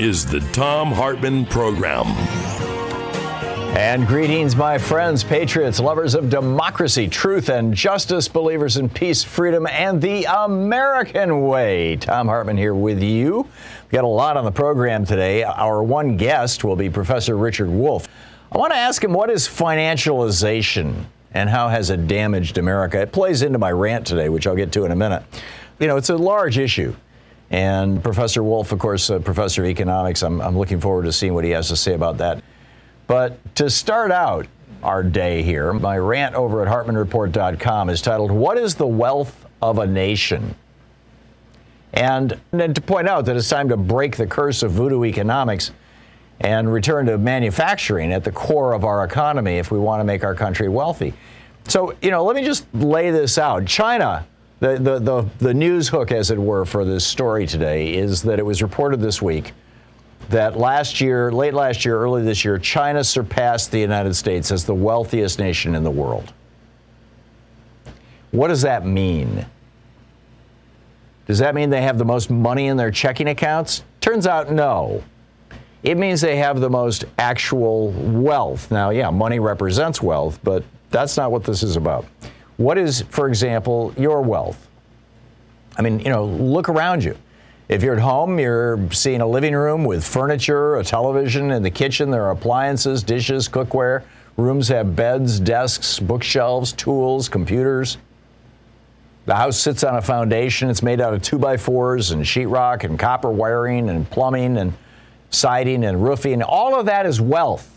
[0.00, 2.06] is the Thom Hartmann Program.
[3.76, 9.66] And greetings, my friends, patriots, lovers of democracy, truth, and justice, believers in peace, freedom,
[9.66, 11.96] and the American way.
[11.96, 13.38] Thom Hartmann here with you.
[13.42, 15.42] We've got a lot on the program today.
[15.42, 18.06] Our one guest will be Professor Richard Wolff.
[18.52, 23.00] I want to ask him what is financialization and how has it damaged America?
[23.00, 25.24] It plays into my rant today, which I'll get to in a minute.
[25.80, 26.94] You know, it's a large issue.
[27.50, 31.34] And Professor Wolff, of course, a professor of economics, I'm, I'm looking forward to seeing
[31.34, 32.42] what he has to say about that.
[33.06, 34.46] But to start out
[34.82, 39.78] our day here, my rant over at HartmannReport.com is titled, What is the Wealth of
[39.78, 40.54] a Nation?
[41.94, 45.72] And, and to point out that it's time to break the curse of voodoo economics
[46.40, 50.22] and return to manufacturing at the core of our economy if we want to make
[50.22, 51.14] our country wealthy.
[51.66, 53.66] So, you know, let me just lay this out.
[53.66, 54.26] China,
[54.60, 58.38] the, the, the, the news hook, as it were, for this story today is that
[58.38, 59.52] it was reported this week
[60.30, 64.64] that last year, late last year, early this year, China surpassed the United States as
[64.64, 66.32] the wealthiest nation in the world.
[68.30, 69.46] What does that mean?
[71.26, 73.82] Does that mean they have the most money in their checking accounts?
[74.00, 75.02] Turns out no.
[75.82, 78.70] It means they have the most actual wealth.
[78.70, 82.06] Now, yeah, money represents wealth, but that's not what this is about.
[82.58, 84.68] What is, for example, your wealth?
[85.76, 87.16] I mean, you know, look around you.
[87.68, 91.52] If you're at home, you're seeing a living room with furniture, a television.
[91.52, 94.02] In the kitchen, there are appliances, dishes, cookware.
[94.36, 97.96] Rooms have beds, desks, bookshelves, tools, computers.
[99.26, 100.68] The house sits on a foundation.
[100.68, 104.72] It's made out of two by fours and sheetrock and copper wiring and plumbing and
[105.30, 106.42] siding and roofing.
[106.42, 107.70] All of that is wealth.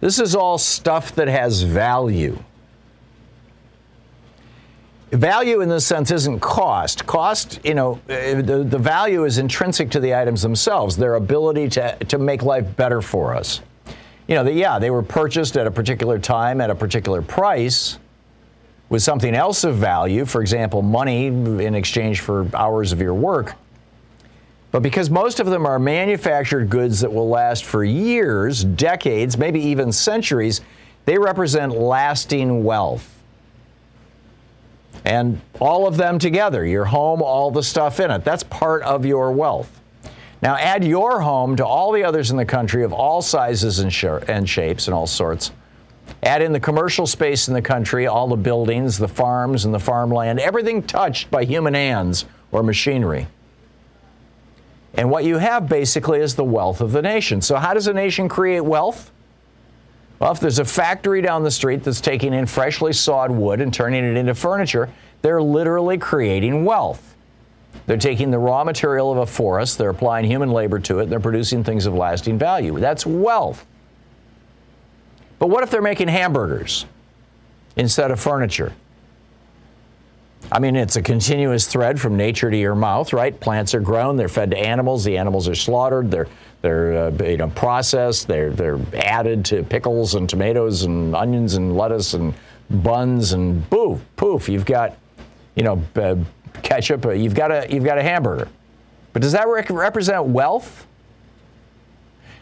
[0.00, 2.36] This is all stuff that has value.
[5.14, 7.06] Value in this sense isn't cost.
[7.06, 11.68] Cost, you know, uh, the, the value is intrinsic to the items themselves, their ability
[11.68, 13.60] to, to make life better for us.
[14.26, 17.98] You know, the, yeah, they were purchased at a particular time at a particular price
[18.88, 23.54] with something else of value, for example, money in exchange for hours of your work.
[24.72, 29.60] But because most of them are manufactured goods that will last for years, decades, maybe
[29.60, 30.60] even centuries,
[31.04, 33.13] they represent lasting wealth
[35.04, 38.24] and all of them together your home, all the stuff in it.
[38.24, 39.80] That's part of your wealth.
[40.42, 43.92] Now, add your home to all the others in the country of all sizes and,
[43.92, 45.52] sh- and shapes and all sorts.
[46.22, 49.78] Add in the commercial space in the country, all the buildings, the farms, and the
[49.78, 53.26] farmland, everything touched by human hands or machinery.
[54.94, 57.40] And what you have basically is the wealth of the nation.
[57.40, 59.10] So, how does a nation create wealth?
[60.18, 63.74] Well, if there's a factory down the street that's taking in freshly sawed wood and
[63.74, 64.88] turning it into furniture,
[65.22, 67.14] they're literally creating wealth.
[67.86, 71.12] They're taking the raw material of a forest, they're applying human labor to it, and
[71.12, 72.78] they're producing things of lasting value.
[72.78, 73.66] That's wealth.
[75.38, 76.86] But what if they're making hamburgers
[77.76, 78.72] instead of furniture?
[80.54, 83.38] I mean, it's a continuous thread from nature to your mouth, right?
[83.38, 86.28] Plants are grown, they're fed to animals, the animals are slaughtered, they're
[86.62, 88.28] they're uh, you know processed.
[88.28, 92.32] They're they're added to pickles and tomatoes and onions and lettuce and
[92.70, 94.48] buns and poof poof.
[94.48, 94.96] You've got
[95.56, 96.16] you know uh,
[96.62, 97.04] ketchup.
[97.04, 98.48] You've got a you've got a hamburger.
[99.12, 100.86] But does that rec- represent wealth?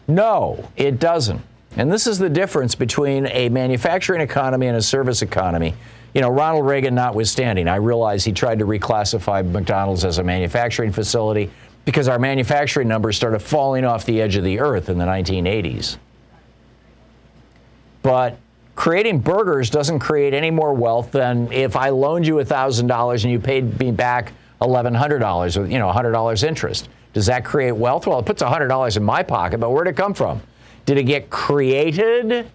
[0.07, 1.41] No, it doesn't.
[1.77, 5.75] And this is the difference between a manufacturing economy and a service economy.
[6.15, 10.93] You know, Ronald Reagan notwithstanding, I realize he tried to reclassify McDonald's as a manufacturing
[10.93, 11.51] facility
[11.85, 15.97] because our manufacturing numbers started falling off the edge of the earth in the 1980s.
[18.03, 18.39] But
[18.75, 23.39] creating burgers doesn't create any more wealth than if I loaned you $1,000 and you
[23.39, 26.89] paid me back $1,100 with, you know, $100 interest.
[27.13, 28.07] Does that create wealth?
[28.07, 30.41] Well, it puts $100 in my pocket, but where'd it come from?
[30.85, 32.51] Did it get created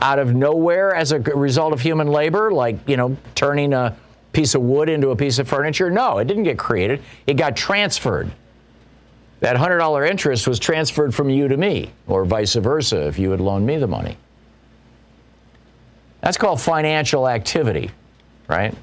[0.00, 3.96] out of nowhere as a result of human labor, like, you know, turning a
[4.32, 5.90] piece of wood into a piece of furniture?
[5.90, 7.02] No, it didn't get created.
[7.26, 8.30] It got transferred.
[9.40, 13.40] That $100 interest was transferred from you to me, or vice versa, if you had
[13.40, 14.16] loaned me the money.
[16.20, 17.90] That's called financial activity,
[18.48, 18.74] right?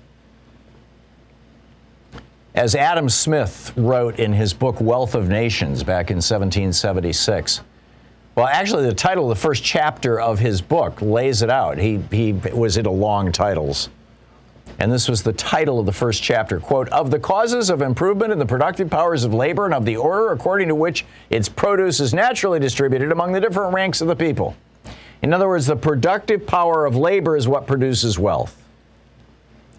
[2.54, 7.60] As Adam Smith wrote in his book Wealth of Nations back in 1776,
[8.36, 11.78] well, actually, the title of the first chapter of his book lays it out.
[11.78, 13.90] He, he was into long titles.
[14.78, 18.34] And this was the title of the first chapter quote, of the causes of improvement
[18.34, 22.02] in the productive powers of labor and of the order according to which its produce
[22.02, 24.54] is naturally distributed among the different ranks of the people.
[25.22, 28.62] In other words, the productive power of labor is what produces wealth.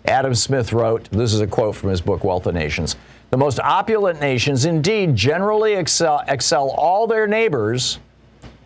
[0.06, 2.96] Adam Smith wrote, this is a quote from his book, Wealth of Nations.
[3.30, 7.98] The most opulent nations indeed generally excel, excel all their neighbors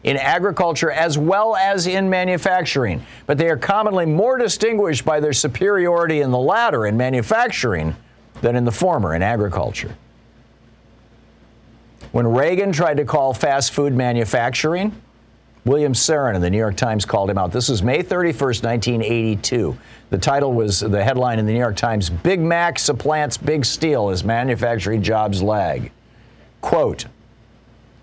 [0.05, 5.33] in agriculture as well as in manufacturing, but they are commonly more distinguished by their
[5.33, 7.95] superiority in the latter, in manufacturing,
[8.41, 9.95] than in the former, in agriculture.
[12.13, 15.01] When Reagan tried to call fast food manufacturing,
[15.67, 17.53] William Safire in the New York Times called him out.
[17.53, 19.77] This was May 31st, 1982.
[20.09, 24.09] The title was the headline in the New York Times Big Mac supplants Big Steel
[24.09, 25.93] as manufacturing jobs lag.
[26.63, 27.07] Quote,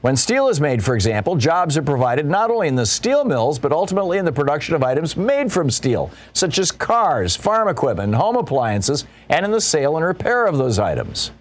[0.02, 3.58] when steel is made, for example, jobs are provided not only in the steel mills,
[3.58, 8.14] but ultimately in the production of items made from steel, such as cars, farm equipment,
[8.14, 11.32] home appliances, and in the sale and repair of those items.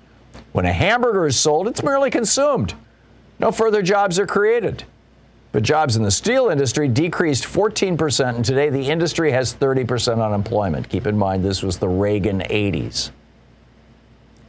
[0.52, 2.74] When a hamburger is sold, it's merely consumed.
[3.38, 4.84] No further jobs are created.
[5.52, 10.88] But jobs in the steel industry decreased 14%, and today the industry has 30% unemployment.
[10.88, 13.10] Keep in mind, this was the Reagan 80s.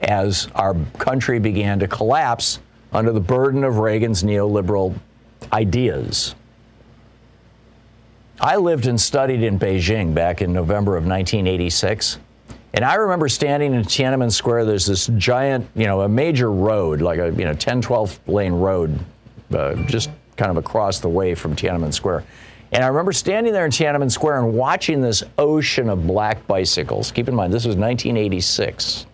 [0.01, 2.59] As our country began to collapse
[2.91, 4.95] under the burden of Reagan's neoliberal
[5.51, 6.35] ideas.
[8.39, 12.19] I lived and studied in Beijing back in November of 1986.
[12.73, 14.65] And I remember standing in Tiananmen Square.
[14.65, 18.53] There's this giant, you know, a major road, like a, you know, 10, 12 lane
[18.53, 18.99] road,
[19.51, 22.23] uh, just kind of across the way from Tiananmen Square.
[22.71, 27.11] And I remember standing there in Tiananmen Square and watching this ocean of black bicycles.
[27.11, 29.07] Keep in mind, this was 1986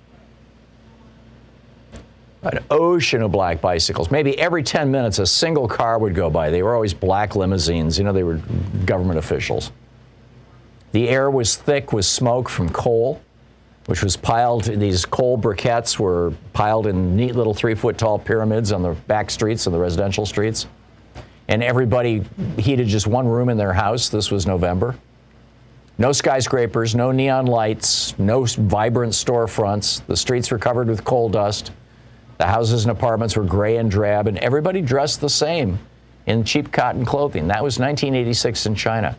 [2.44, 4.12] an ocean of black bicycles.
[4.12, 6.50] Maybe every 10 minutes, a single car would go by.
[6.50, 7.98] They were always black limousines.
[7.98, 8.42] You know, they were
[8.86, 9.72] government officials.
[10.92, 13.22] The air was thick with smoke from coal,
[13.86, 18.72] which was piled, these coal briquettes were piled in neat little three foot tall pyramids
[18.72, 20.68] on the back streets and the residential streets.
[21.48, 22.24] And everybody
[22.57, 24.10] heated just one room in their house.
[24.10, 24.95] This was November.
[25.98, 30.06] No skyscrapers, no neon lights, no vibrant storefronts.
[30.06, 31.72] The streets were covered with coal dust.
[32.44, 35.80] The houses and apartments were gray and drab, and everybody dressed the same
[36.25, 37.48] in cheap cotton clothing.
[37.48, 39.18] That was 1986 in China.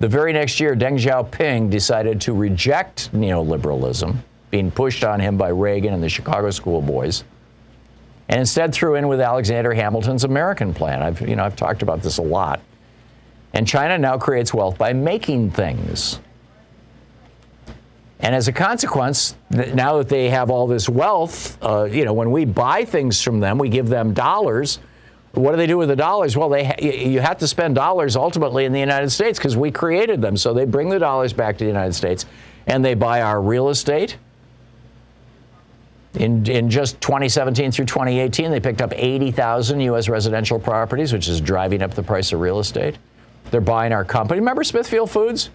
[0.00, 4.16] The very next year, Deng Xiaoping decided to reject neoliberalism,
[4.50, 7.24] being pushed on him by Reagan and the Chicago schoolboys,
[8.30, 11.02] and instead threw in with Alexander Hamilton's American plan.
[11.02, 12.62] I've, you know, I've talked about this a lot.
[13.52, 16.18] And China now creates wealth by making things.
[18.22, 22.30] And as a consequence, now that they have all this wealth, uh, you know, when
[22.30, 24.78] we buy things from them, we give them dollars.
[25.32, 26.36] What do they do with the dollars?
[26.36, 29.72] Well, they ha- you have to spend dollars ultimately in the United States because we
[29.72, 30.36] created them.
[30.36, 32.24] So they bring the dollars back to the United States
[32.66, 34.16] and they buy our real estate.
[36.14, 40.08] In, in just 2017 through 2018, they picked up 80,000 U.S.
[40.08, 42.98] residential properties, which is driving up the price of real estate.
[43.50, 44.38] They're buying our company.
[44.38, 45.50] Remember Smithfield Foods?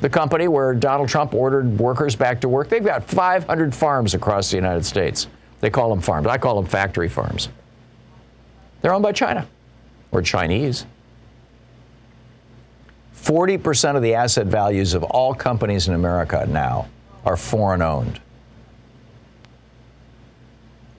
[0.00, 2.68] The company where Donald Trump ordered workers back to work.
[2.68, 5.28] They've got 500 farms across the United States.
[5.60, 6.26] They call them farms.
[6.26, 7.48] I call them factory farms.
[8.82, 9.46] They're owned by China
[10.12, 10.86] or Chinese.
[13.16, 16.88] 40% of the asset values of all companies in America now
[17.24, 18.20] are foreign owned.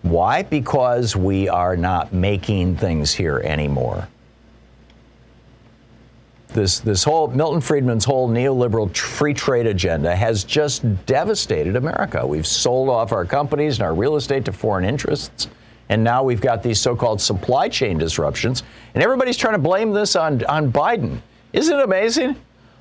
[0.02, 0.44] Why?
[0.44, 4.08] Because we are not making things here anymore
[6.50, 12.26] this this whole Milton Friedman's whole neoliberal free trade agenda has just devastated America.
[12.26, 15.48] We've sold off our companies and our real estate to foreign interests.
[15.90, 18.64] And now we've got these so-called supply chain disruptions,
[18.94, 21.22] and everybody's trying to blame this on, on Biden.
[21.54, 22.36] Isn't it amazing?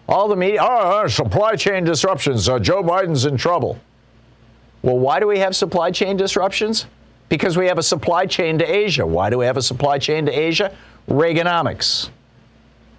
[0.08, 2.48] All the media, oh, supply chain disruptions.
[2.48, 3.78] Uh, Joe Biden's in trouble.
[4.82, 6.86] Well, why do we have supply chain disruptions?
[7.28, 9.06] Because we have a supply chain to Asia.
[9.06, 10.76] Why do we have a supply chain to Asia?
[11.08, 12.10] Reaganomics,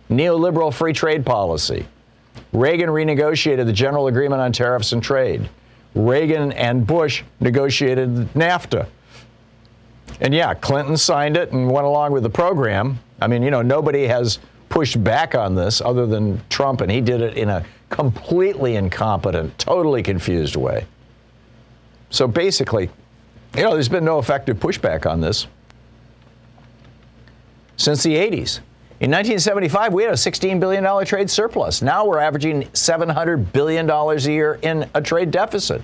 [0.09, 1.85] neoliberal free trade policy.
[2.53, 5.49] Reagan renegotiated the General Agreement on Tariffs and Trade.
[5.95, 8.87] Reagan and Bush negotiated NAFTA.
[10.21, 12.99] And yeah, Clinton signed it and went along with the program.
[13.19, 17.01] I mean, you know, nobody has pushed back on this other than Trump, and he
[17.01, 20.85] did it in a completely incompetent, totally confused way.
[22.09, 22.89] So basically,
[23.55, 25.47] you know, there's been no effective pushback on this
[27.77, 28.59] since the 80s.
[28.99, 31.83] In 1975, we had a $16 billion trade surplus.
[31.83, 35.83] Now we're averaging $700 billion a year in a trade deficit,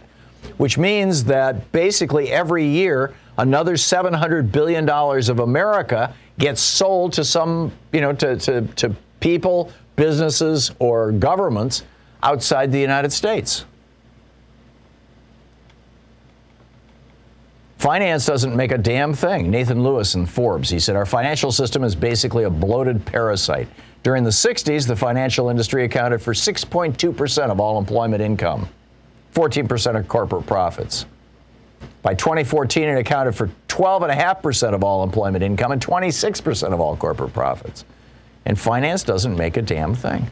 [0.58, 7.72] which means that basically every year, another $700 billion of America gets sold to some,
[7.92, 11.84] you know, to, to, to people, businesses, or governments
[12.24, 13.66] outside the United States.
[17.84, 19.52] Finance doesn't make a damn thing.
[19.52, 23.68] Nathan Lewis in Forbes, he said, Our financial system is basically a bloated parasite.
[24.04, 28.70] During the 60s, the financial industry accounted for 6.2% of all employment income,
[29.36, 31.06] 14% of corporate profits.
[32.04, 37.34] By 2014, it accounted for 12.5% of all employment income and 26% of all corporate
[37.34, 37.84] profits.
[38.46, 40.30] And finance doesn't make a damn thing.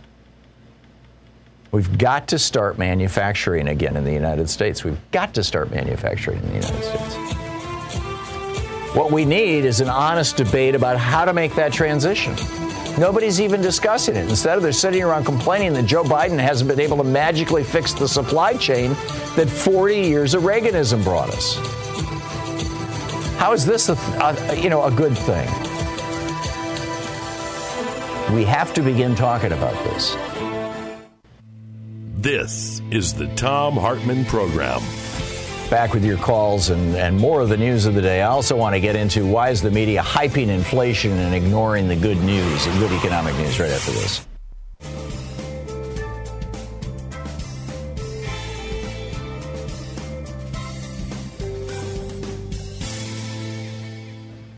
[1.72, 4.84] We've got to start manufacturing again in the United States.
[4.84, 7.16] We've got to start manufacturing in the United States.
[8.94, 12.36] What we need is an honest debate about how to make that transition.
[13.00, 14.28] Nobody's even discussing it.
[14.28, 18.06] Instead they're sitting around complaining that Joe Biden hasn't been able to magically fix the
[18.08, 18.90] supply chain
[19.38, 21.56] that 40 years of Reaganism brought us.
[23.38, 25.48] How is this a, a you know a good thing?
[28.36, 30.18] We have to begin talking about this.
[32.22, 34.80] This is the Thom Hartmann Program
[35.72, 38.22] back with your calls and, and more of the news of the day.
[38.22, 41.96] I also want to get into why is the media hyping inflation and ignoring the
[41.96, 44.28] good news, the good economic news right after this.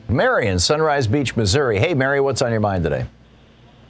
[0.10, 1.80] Mary in Sunrise Beach, Missouri.
[1.80, 3.06] Hey, Mary, what's on your mind today?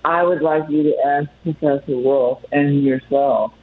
[0.06, 3.54] I would like you to ask Professor Wolff and yourself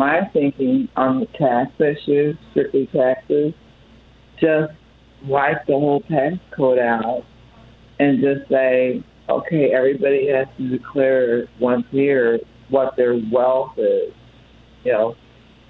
[0.00, 3.52] my thinking on the tax issue, strictly taxes,
[4.40, 4.72] just
[5.26, 7.22] wipe the whole tax code out
[7.98, 12.38] and just say, okay, everybody has to declare once a year
[12.70, 14.14] what their wealth is.
[14.84, 15.16] You know,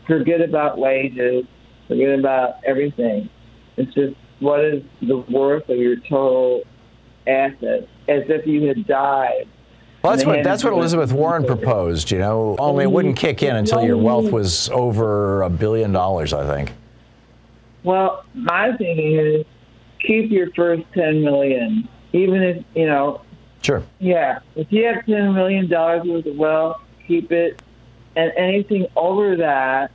[0.07, 1.45] forget about wages,
[1.89, 3.29] forget about everything.
[3.77, 6.63] It's just what is the worth of your total
[7.27, 9.49] assets as if you had died
[10.03, 12.11] well, that's what that's what Elizabeth Warren proposed.
[12.11, 16.33] You know, only it wouldn't kick in until your wealth was over a billion dollars.
[16.33, 16.73] I think.
[17.83, 19.47] Well, my thinking is
[20.01, 23.23] keep your first ten million, even if you know.
[23.63, 23.83] Sure.
[23.99, 27.61] Yeah, if you have ten million dollars worth of wealth, keep it,
[28.17, 29.91] and anything over that,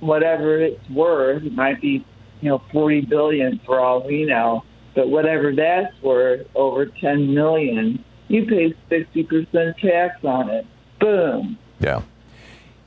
[0.00, 2.04] whatever it's worth, it might be,
[2.40, 4.64] you know, forty billion for all we know,
[4.96, 10.66] but whatever that's worth, over ten million you pay 60% tax on it.
[11.00, 11.58] Boom.
[11.80, 12.02] Yeah.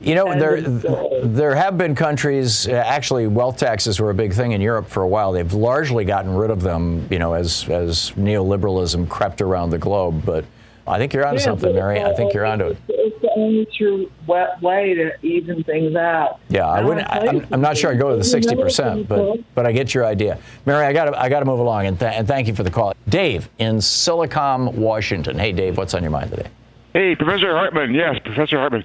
[0.02, 2.66] You know, there there have been countries.
[2.66, 5.32] Uh, actually, wealth taxes were a big thing in Europe for a while.
[5.32, 10.24] They've largely gotten rid of them, you know, as as neoliberalism crept around the globe.
[10.24, 10.46] But
[10.90, 12.02] I think you're onto yeah, something, Mary.
[12.02, 12.78] I think you're onto it.
[12.88, 16.40] It's the only true way to even things out.
[16.48, 17.08] Yeah, I wouldn't.
[17.08, 19.94] I, am I'm not sure I'd go to the 60 percent, but but I get
[19.94, 20.84] your idea, Mary.
[20.84, 22.70] I got to I got to move along, and, th- and thank you for the
[22.70, 25.38] call, Dave in Silicon, Washington.
[25.38, 26.48] Hey, Dave, what's on your mind today?
[26.92, 27.94] Hey, Professor Hartmann.
[27.94, 28.84] Yes, Professor Hartmann.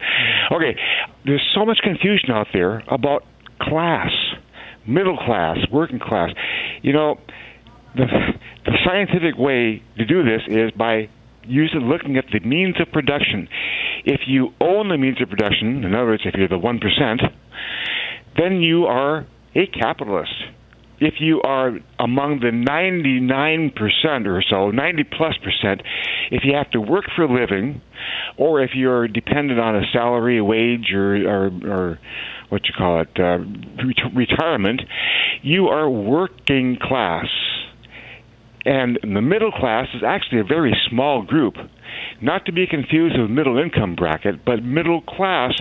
[0.51, 0.77] Okay,
[1.25, 3.25] there's so much confusion out there about
[3.59, 4.11] class,
[4.85, 6.31] middle class, working class.
[6.83, 7.19] You know,
[7.95, 8.05] the
[8.65, 11.09] the scientific way to do this is by
[11.47, 13.47] usually looking at the means of production.
[14.03, 17.17] If you own the means of production, in other words, if you're the 1%,
[18.37, 19.25] then you are
[19.55, 20.33] a capitalist.
[20.99, 25.81] If you are among the 99% or so, 90 plus percent,
[26.31, 27.81] if you have to work for a living,
[28.37, 31.99] or if you're dependent on a salary, a wage, or, or, or
[32.49, 33.39] what you call it, uh,
[34.13, 34.81] retirement,
[35.41, 37.27] you are working class
[38.65, 41.55] and the middle class is actually a very small group.
[42.21, 45.53] Not to be confused with middle income bracket, but middle class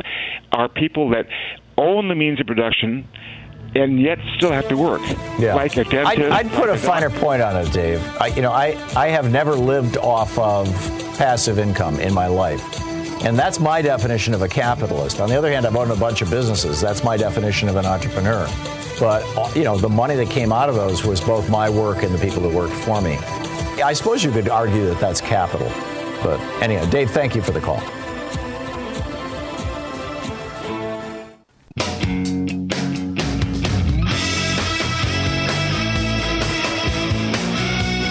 [0.53, 1.27] are people that
[1.77, 3.07] own the means of production
[3.75, 5.03] and yet still have to work.
[5.39, 5.55] Yeah.
[5.55, 6.07] Like a dentist.
[6.07, 8.03] I'd, I'd put a finer point on it, Dave.
[8.21, 10.67] I, you know, I, I have never lived off of
[11.19, 12.63] passive income in my life.
[13.25, 15.19] And that's my definition of a capitalist.
[15.19, 16.79] On the other hand, I've owned a bunch of businesses.
[16.79, 18.47] That's my definition of an entrepreneur.
[19.01, 19.25] But,
[19.57, 22.19] you know, the money that came out of those was both my work and the
[22.19, 23.17] people that worked for me.
[23.83, 25.69] I suppose you could argue that that's capital.
[26.23, 27.81] But anyway, Dave, thank you for the call.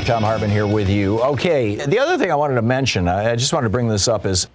[0.06, 1.22] Thom Hartmann here with you.
[1.22, 4.26] Okay, the other thing I wanted to mention, I just wanted to bring this up,
[4.26, 4.48] is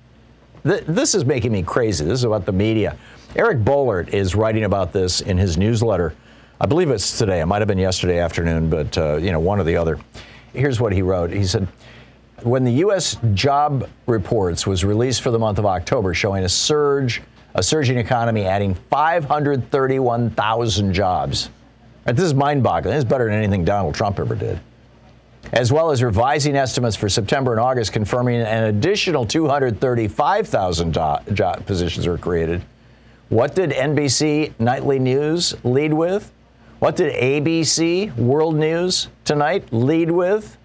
[0.68, 2.04] th- this is making me crazy.
[2.04, 2.96] This is about the media.
[3.36, 6.14] Eric Boehlert is writing about this in his newsletter.
[6.60, 7.40] I believe it's today.
[7.40, 9.98] It might have been yesterday afternoon, but uh, you know, one or the other.
[10.52, 11.30] Here's what he wrote.
[11.30, 11.68] He said,
[12.42, 13.16] "When the U.S.
[13.34, 17.22] job reports was released for the month of October, showing a surge,
[17.54, 21.50] a surging economy, adding 531,000 jobs.
[22.06, 22.94] Right, this is mind-boggling.
[22.94, 24.58] This is better than anything Donald Trump ever did."
[25.52, 32.06] As well as revising estimates for September and August, confirming an additional 235,000 job positions
[32.06, 32.62] were created.
[33.28, 36.32] What did NBC Nightly News lead with?
[36.78, 40.56] What did ABC World News tonight lead with?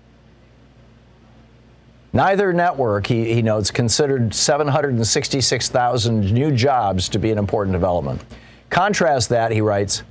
[2.13, 8.24] Neither network, he, he notes, considered 766,000 new jobs to be an important development.
[8.70, 10.03] Contrast that, he writes,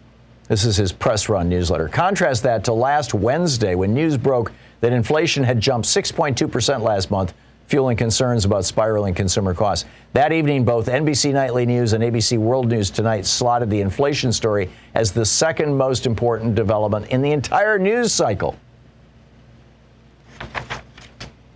[0.49, 1.89] this is his press run newsletter.
[1.89, 7.33] Contrast that to last Wednesday when news broke that inflation had jumped 6.2% last month,
[7.69, 9.89] fueling concerns about spiraling consumer costs.
[10.13, 14.71] That evening, both NBC Nightly News and ABC World News Tonight slotted the inflation story
[14.95, 18.57] as the second most important development in the entire news cycle.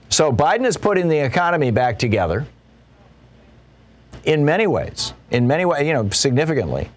[0.09, 2.47] So Biden is putting the economy back together
[4.25, 6.89] in many ways, in many ways, you know, significantly.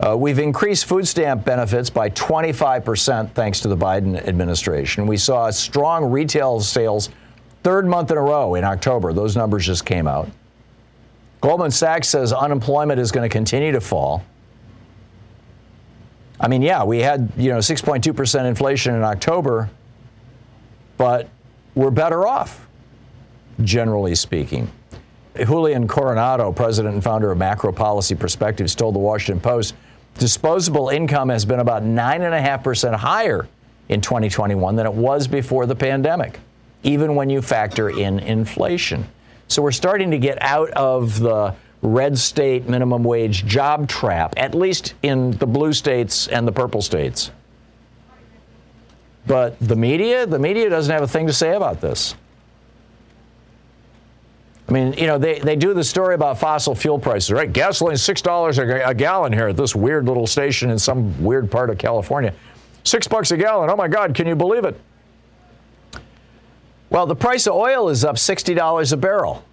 [0.00, 5.06] Uh, we've increased food stamp benefits by 25% thanks to the Biden administration.
[5.06, 7.10] We saw strong retail sales
[7.62, 9.12] third month in a row in October.
[9.12, 10.30] Those numbers just came out.
[11.42, 14.24] Goldman Sachs says unemployment is going to continue to fall.
[16.40, 19.68] I mean, yeah, we had, you know, 6.2% inflation in October,
[20.96, 21.28] but
[21.74, 22.66] we're better off,
[23.62, 24.70] generally speaking.
[25.36, 29.74] Julia Coronado, president and founder of Macro Policy Perspectives, told the Washington Post
[30.18, 33.48] disposable income has been about 9.5% higher
[33.88, 36.38] in 2021 than it was before the pandemic,
[36.82, 39.06] even when you factor in inflation.
[39.48, 44.54] So we're starting to get out of the red state minimum wage job trap, at
[44.54, 47.30] least in the blue states and the purple states.
[49.26, 52.14] But the media, the media doesn't have a thing to say about this.
[54.70, 57.52] I mean, you know, they, they do the story about fossil fuel prices, right?
[57.52, 61.70] Gasoline $6 a, a gallon here at this weird little station in some weird part
[61.70, 62.32] of California.
[62.84, 63.68] Six bucks a gallon.
[63.68, 64.80] Oh my God, can you believe it?
[66.88, 69.44] Well, the price of oil is up $60 a barrel.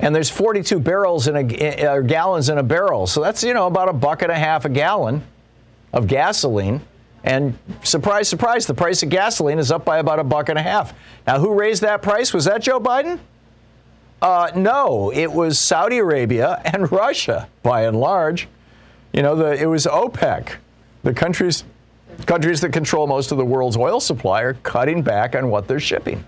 [0.00, 3.06] And there's 42 barrels in a, gallons in a barrel.
[3.06, 5.22] So that's, you know, about a buck and a half a gallon
[5.92, 6.80] of gasoline.
[7.24, 10.62] And surprise, surprise, the price of gasoline is up by about a buck and a
[10.62, 10.92] half.
[11.26, 12.34] Now, who raised that price?
[12.34, 13.18] Was that Joe Biden?
[14.20, 18.46] Uh, no, it was Saudi Arabia and Russia, by and large.
[19.14, 20.56] You know, the, it was OPEC,
[21.02, 21.64] the countries,
[22.26, 25.80] countries that control most of the world's oil supply, are cutting back on what they're
[25.80, 26.24] shipping.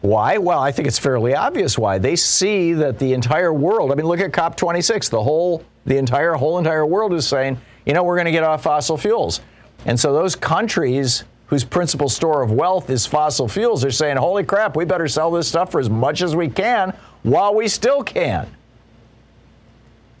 [0.00, 0.38] Why?
[0.38, 1.98] Well, I think it's fairly obvious why.
[1.98, 6.34] They see that the entire world, I mean, look at COP26, the whole, the entire,
[6.34, 9.40] whole entire world is saying, you know, we're going to get off fossil fuels.
[9.86, 14.42] And so those countries whose principal store of wealth is fossil fuels are saying, holy
[14.42, 18.02] crap, we better sell this stuff for as much as we can while we still
[18.02, 18.48] can.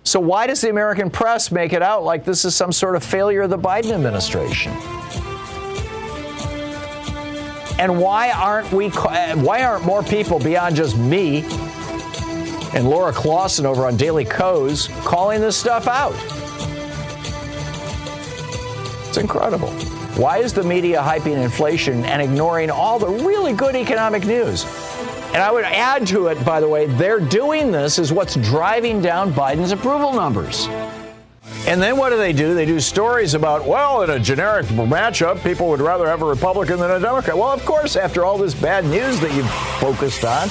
[0.04, 3.02] So why does the American press make it out like this is some sort of
[3.02, 4.70] failure of the Biden administration?
[7.78, 11.44] And why aren't we eh, why aren't more people beyond just me
[12.72, 16.14] and Laura Clawson over on Daily Kos calling this stuff out?
[19.16, 19.70] It's incredible.
[20.20, 24.66] Why is the media hyping inflation and ignoring all the really good economic news?
[25.28, 29.00] And I would add to it, by the way, they're doing this is what's driving
[29.00, 30.66] down Biden's approval numbers.
[31.66, 32.54] And then what do they do?
[32.54, 36.78] They do stories about, well, in a generic matchup, people would rather have a Republican
[36.78, 37.38] than a Democrat.
[37.38, 39.50] Well, of course, after all this bad news that you've
[39.80, 40.50] focused on,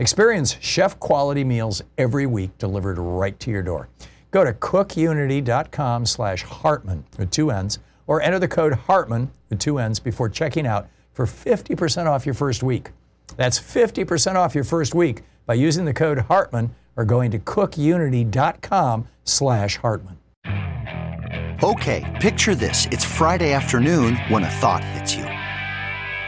[0.00, 3.90] Experience chef quality meals every week delivered right to your door.
[4.30, 9.78] Go to cookunity.com slash Hartmann with two N's or enter the code Hartmann with two
[9.78, 12.92] N's before checking out for 50% off your first week.
[13.36, 19.06] That's 50% off your first week by using the code Hartmann or going to cookunity.com
[19.24, 20.16] slash Hartmann.
[21.62, 22.86] Okay, picture this.
[22.86, 25.39] It's Friday afternoon when a thought hits you.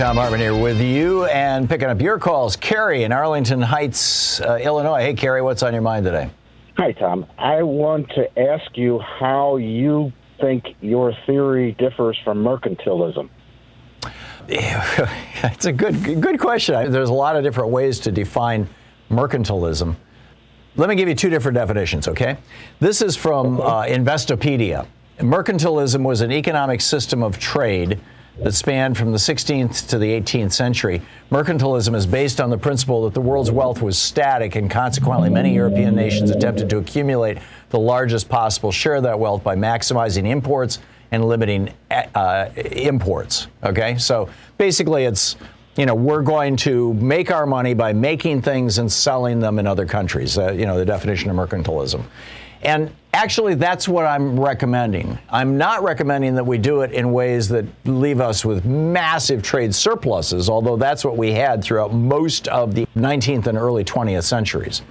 [0.00, 2.56] Thom Hartmann here with you and picking up your calls.
[2.56, 5.02] Carrie in Arlington Heights, uh, Illinois.
[5.02, 6.30] Hey, Carrie, what's on your mind today?
[6.78, 7.26] Hi, Tom.
[7.36, 10.10] I want to ask you how you
[10.40, 13.28] think your theory differs from mercantilism.
[14.48, 16.90] it's a good good question.
[16.90, 18.70] There's a lot of different ways to define
[19.10, 19.96] mercantilism.
[20.76, 22.38] Let me give you two different definitions, okay?
[22.78, 24.86] This is from uh, Investopedia.
[25.18, 28.00] Mercantilism was an economic system of trade
[28.38, 31.02] that spanned from the 16th to the 18th century.
[31.30, 35.54] Mercantilism is based on the principle that the world's wealth was static, and consequently, many
[35.54, 37.38] European nations attempted to accumulate
[37.70, 40.78] the largest possible share of that wealth by maximizing imports
[41.12, 43.48] and limiting uh, imports.
[43.64, 45.36] Okay, so basically, it's
[45.76, 49.66] you know we're going to make our money by making things and selling them in
[49.66, 50.38] other countries.
[50.38, 52.04] Uh, you know the definition of mercantilism,
[52.62, 55.18] and actually that's what I'm recommending.
[55.30, 59.74] I'm not recommending that we do it in ways that leave us with massive trade
[59.74, 64.82] surpluses, although that's what we had throughout most of the 19th and early 20th centuries.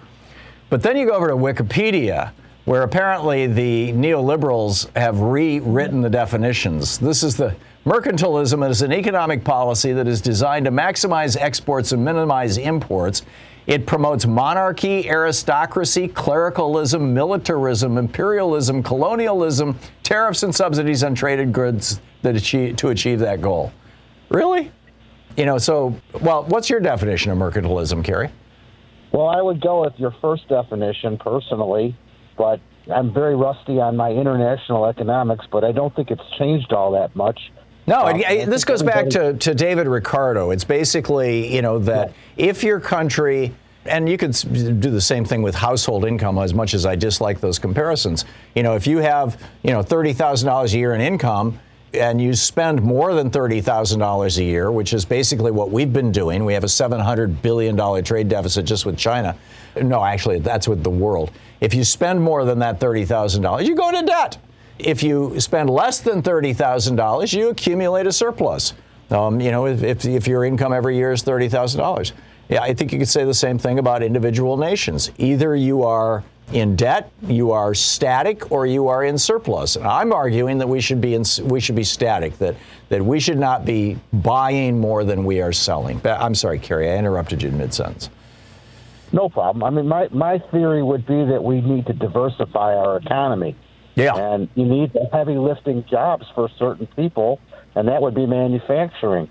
[0.70, 2.32] But then you go over to Wikipedia
[2.66, 7.00] where apparently the neoliberals have rewritten the definitions.
[7.00, 12.06] This is the mercantilism is an economic policy that is designed to maximize exports and
[12.06, 13.24] minimize imports.
[13.70, 22.36] It promotes monarchy, aristocracy, clericalism, militarism, imperialism, colonialism, tariffs and subsidies on traded goods that
[22.36, 23.72] achieve, to achieve that goal.
[24.28, 24.72] Really?
[25.38, 28.30] You know, so, well, what's your definition of mercantilism, Kerry?
[29.14, 31.96] Well, I would go with your first definition personally
[32.40, 36.94] but I'm very rusty on my international economics, but I don't think it's changed all
[36.94, 37.52] that much.
[37.90, 40.52] No, um, this goes back to, to David Ricardo.
[40.52, 42.46] It's basically, you know, that yeah.
[42.50, 43.52] if your country,
[43.86, 44.34] and you could
[44.80, 48.26] do the same thing with household income as much as I dislike those comparisons.
[48.54, 51.60] You know, if you have, you know, $30,000 a year in income,
[51.96, 56.46] and you spend more than $30,000 a year, which is basically what we've been doing.
[56.46, 59.36] We have a $700 billion trade deficit just with China.
[59.82, 61.32] No, actually, that's with the world.
[61.62, 64.38] If you spend more than that $30,000, you go into debt.
[64.80, 68.74] If you spend less than $30,000, you accumulate a surplus.
[69.12, 72.12] Um, you know, if, if your income every year is $30,000.
[72.48, 75.12] Yeah, I think you could say the same thing about individual nations.
[75.18, 79.76] Either you are in debt, you are static, or you are in surplus.
[79.76, 82.38] And I'm arguing that we should be in, we should be static.
[82.40, 82.56] That
[82.90, 86.02] that we should not be buying more than we are selling.
[86.04, 88.10] I'm sorry, Kerry, I interrupted you in mid sentence.
[89.12, 89.64] No problem.
[89.64, 93.56] I mean, my my theory would be that we need to diversify our economy.
[93.96, 94.16] Yeah.
[94.16, 97.40] And you need heavy lifting jobs for certain people,
[97.76, 99.30] and that would be manufacturing.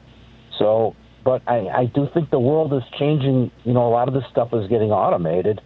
[0.58, 0.94] So,
[1.24, 3.50] but I, I do think the world is changing.
[3.64, 5.60] You know, a lot of this stuff is getting automated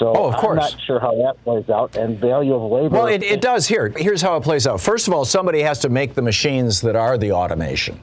[0.00, 0.64] so oh, of course.
[0.64, 1.94] I'm not sure how that plays out.
[1.94, 2.88] And value of labor.
[2.88, 3.92] Well, it, it does here.
[3.94, 4.80] Here's how it plays out.
[4.80, 8.00] First of all, somebody has to make the machines that are the automation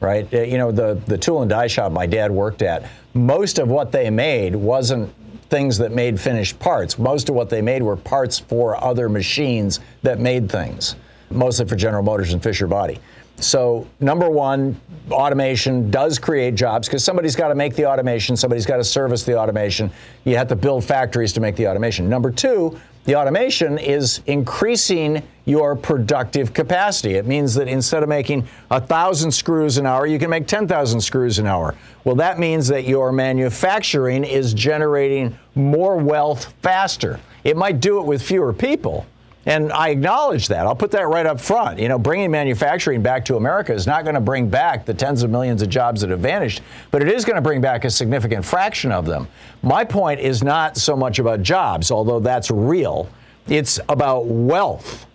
[0.00, 0.32] right?
[0.34, 3.68] Uh, you know, the, the tool and die shop my dad worked at, most of
[3.68, 5.10] what they made wasn't
[5.50, 6.98] things that made finished parts.
[6.98, 10.96] Most of what they made were parts for other machines that made things.
[11.30, 12.98] mostly for General Motors and Fisher Body.
[13.36, 14.80] So, number one,
[15.10, 19.24] automation does create jobs because somebody's got to make the automation, somebody's got to service
[19.24, 19.90] the automation.
[20.24, 22.08] You have to build factories to make the automation.
[22.08, 27.14] Number two, the automation is increasing your productive capacity.
[27.14, 31.00] It means that instead of making a thousand screws an hour, you can make 10,000
[31.00, 31.74] screws an hour.
[32.04, 37.20] Well, that means that your manufacturing is generating more wealth faster.
[37.44, 39.04] It might do it with fewer people,
[39.46, 40.66] and I acknowledge that.
[40.66, 41.78] I'll put that right up front.
[41.78, 45.22] You know, bringing manufacturing back to America is not going to bring back the tens
[45.22, 47.90] of millions of jobs that have vanished, but it is going to bring back a
[47.90, 49.28] significant fraction of them.
[49.62, 53.08] My point is not so much about jobs, although that's real.
[53.48, 55.06] It's about wealth.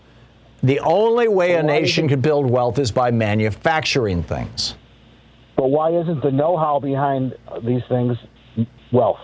[0.61, 4.75] The only way a nation can build wealth is by manufacturing things.
[5.55, 8.17] But why isn't the know-how behind these things
[8.91, 9.19] wealth?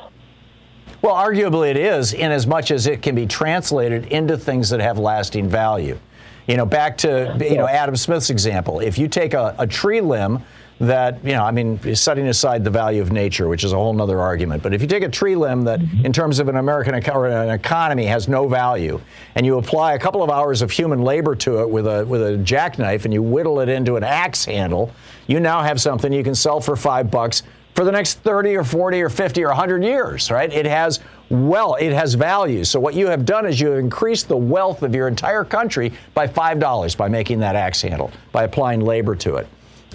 [1.05, 4.79] Well, arguably it is, in as much as it can be translated into things that
[4.79, 5.99] have lasting value.
[6.47, 8.79] You know, back to you know Adam Smith's example.
[8.79, 10.43] If you take a, a tree limb
[10.79, 14.01] that, you know, I mean, setting aside the value of nature, which is a whole
[14.01, 16.95] other argument, but if you take a tree limb that, in terms of an American
[16.95, 18.99] an economy, has no value,
[19.35, 22.23] and you apply a couple of hours of human labor to it with a with
[22.23, 24.89] a jackknife, and you whittle it into an axe handle,
[25.27, 27.43] you now have something you can sell for five bucks
[27.75, 30.51] for the next 30 or 40 or 50 or 100 years, right?
[30.51, 32.63] It has well, it has value.
[32.63, 35.91] So what you have done is you have increased the wealth of your entire country
[36.13, 39.47] by $5 by making that axe handle, by applying labor to it.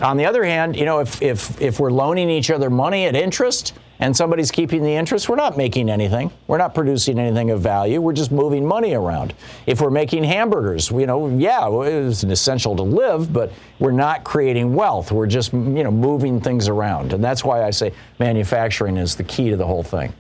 [0.03, 3.15] On the other hand, you know, if, if, if we're loaning each other money at
[3.15, 6.33] interest, and somebody's keeping the interest, we're not making anything.
[6.47, 8.01] We're not producing anything of value.
[8.01, 9.35] We're just moving money around.
[9.67, 14.25] If we're making hamburgers, you know, yeah, it's an essential to live, but we're not
[14.25, 15.13] creating wealth.
[15.13, 17.13] We're just, you know, moving things around.
[17.13, 20.13] And that's why I say manufacturing is the key to the whole thing.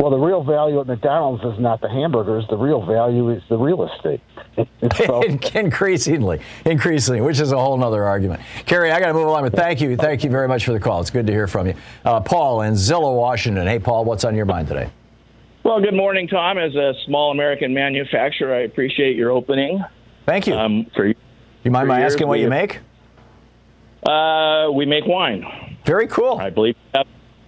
[0.00, 2.46] Well, the real value at McDonald's is not the hamburgers.
[2.48, 4.22] The real value is the real estate.
[5.04, 5.20] so,
[5.54, 8.40] increasingly, increasingly, which is a whole other argument.
[8.64, 10.80] Kerry, I got to move along, but thank you, thank you very much for the
[10.80, 11.02] call.
[11.02, 11.74] It's good to hear from you,
[12.06, 13.66] uh, Paul in Zillah, Washington.
[13.66, 14.88] Hey, Paul, what's on your mind today?
[15.64, 16.56] Well, good morning, Tom.
[16.56, 19.84] As a small American manufacturer, I appreciate your opening.
[20.24, 20.54] Thank you.
[20.54, 22.78] Um, for you mind my asking what you make?
[24.08, 25.76] Uh, we make wine.
[25.84, 26.38] Very cool.
[26.38, 26.76] I believe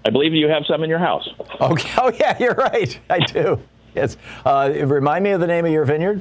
[0.04, 1.28] I believe you have some in your house.
[1.60, 1.90] Okay.
[1.98, 2.98] Oh, yeah, you're right.
[3.08, 3.60] I do.
[3.94, 4.16] Yes.
[4.44, 6.20] Uh, remind me of the name of your vineyard.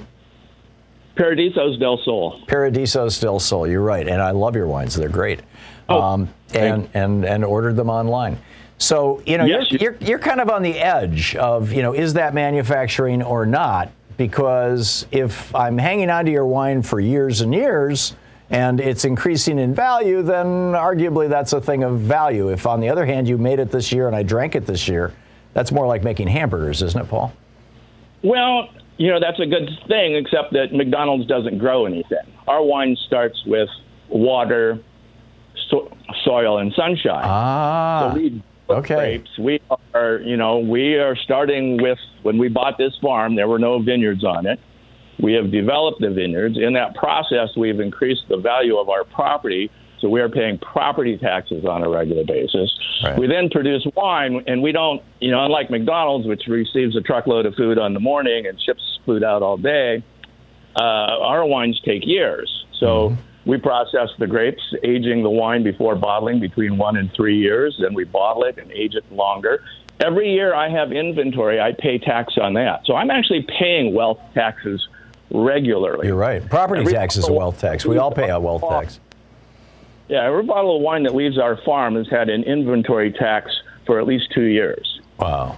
[1.16, 2.42] Paradisos del Sol.
[2.48, 3.68] Paradisos del Sol.
[3.68, 4.96] You're right, and I love your wines.
[4.96, 5.42] They're great.
[5.90, 8.38] Oh, um, and and and ordered them online.
[8.78, 11.94] So you know yes, you're, you're you're kind of on the edge of you know
[11.94, 13.92] is that manufacturing or not?
[14.18, 18.16] Because if I'm hanging on to your wine for years and years,
[18.52, 22.50] and it's increasing in value, then arguably that's a thing of value.
[22.50, 24.90] If, on the other hand, you made it this year and I drank it this
[24.90, 25.14] year,
[25.54, 27.34] that's more like making hamburgers, isn't it, Paul?
[28.24, 32.20] Well, you know, that's a good thing, except that McDonald's doesn't grow anything.
[32.48, 33.70] Our wine starts with
[34.10, 34.80] water,
[35.70, 35.92] so-
[36.26, 37.24] soil, and sunshine.
[37.24, 38.12] Ah.
[38.14, 38.96] So we okay.
[38.96, 39.38] grapes.
[39.40, 39.62] We
[39.94, 43.80] are, you know, we are starting with when we bought this farm, there were no
[43.82, 44.60] vineyards on it.
[45.22, 46.58] We have developed the vineyards.
[46.58, 49.70] In that process, we've increased the value of our property.
[50.00, 52.76] So we are paying property taxes on a regular basis.
[53.04, 53.18] Right.
[53.20, 57.46] We then produce wine, and we don't, you know, unlike McDonald's, which receives a truckload
[57.46, 60.04] of food on the morning and ships food out all day,
[60.76, 62.66] uh, our wines take years.
[62.80, 63.50] So mm-hmm.
[63.50, 67.78] we process the grapes, aging the wine before bottling between one and three years.
[67.80, 69.64] Then we bottle it and age it longer.
[70.04, 72.82] Every year I have inventory, I pay tax on that.
[72.86, 74.88] So I'm actually paying wealth taxes
[75.34, 76.08] regularly.
[76.08, 76.48] You're right.
[76.50, 77.86] Property every tax is a wealth tax.
[77.86, 79.00] We all pay a wealth tax.
[80.08, 83.50] Yeah, every bottle of wine that leaves our farm has had an inventory tax
[83.86, 85.00] for at least two years.
[85.20, 85.58] Wow.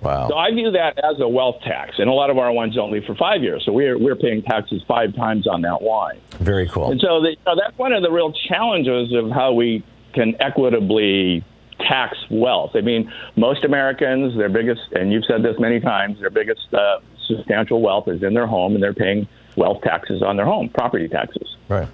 [0.00, 0.28] Wow.
[0.28, 2.90] So I view that as a wealth tax, and a lot of our wines don't
[2.90, 6.20] leave for five years, so we're we're paying taxes five times on that wine.
[6.40, 6.90] Very cool.
[6.90, 10.34] And so the, you know, that's one of the real challenges of how we can
[10.40, 11.44] equitably
[11.78, 12.72] tax wealth.
[12.74, 16.98] I mean, most Americans, their biggest, and you've said this many times, their biggest uh,
[17.36, 21.08] substantial wealth is in their home, and they're paying wealth taxes on their home, property
[21.08, 21.56] taxes.
[21.68, 21.88] Right.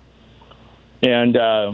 [1.03, 1.72] And uh,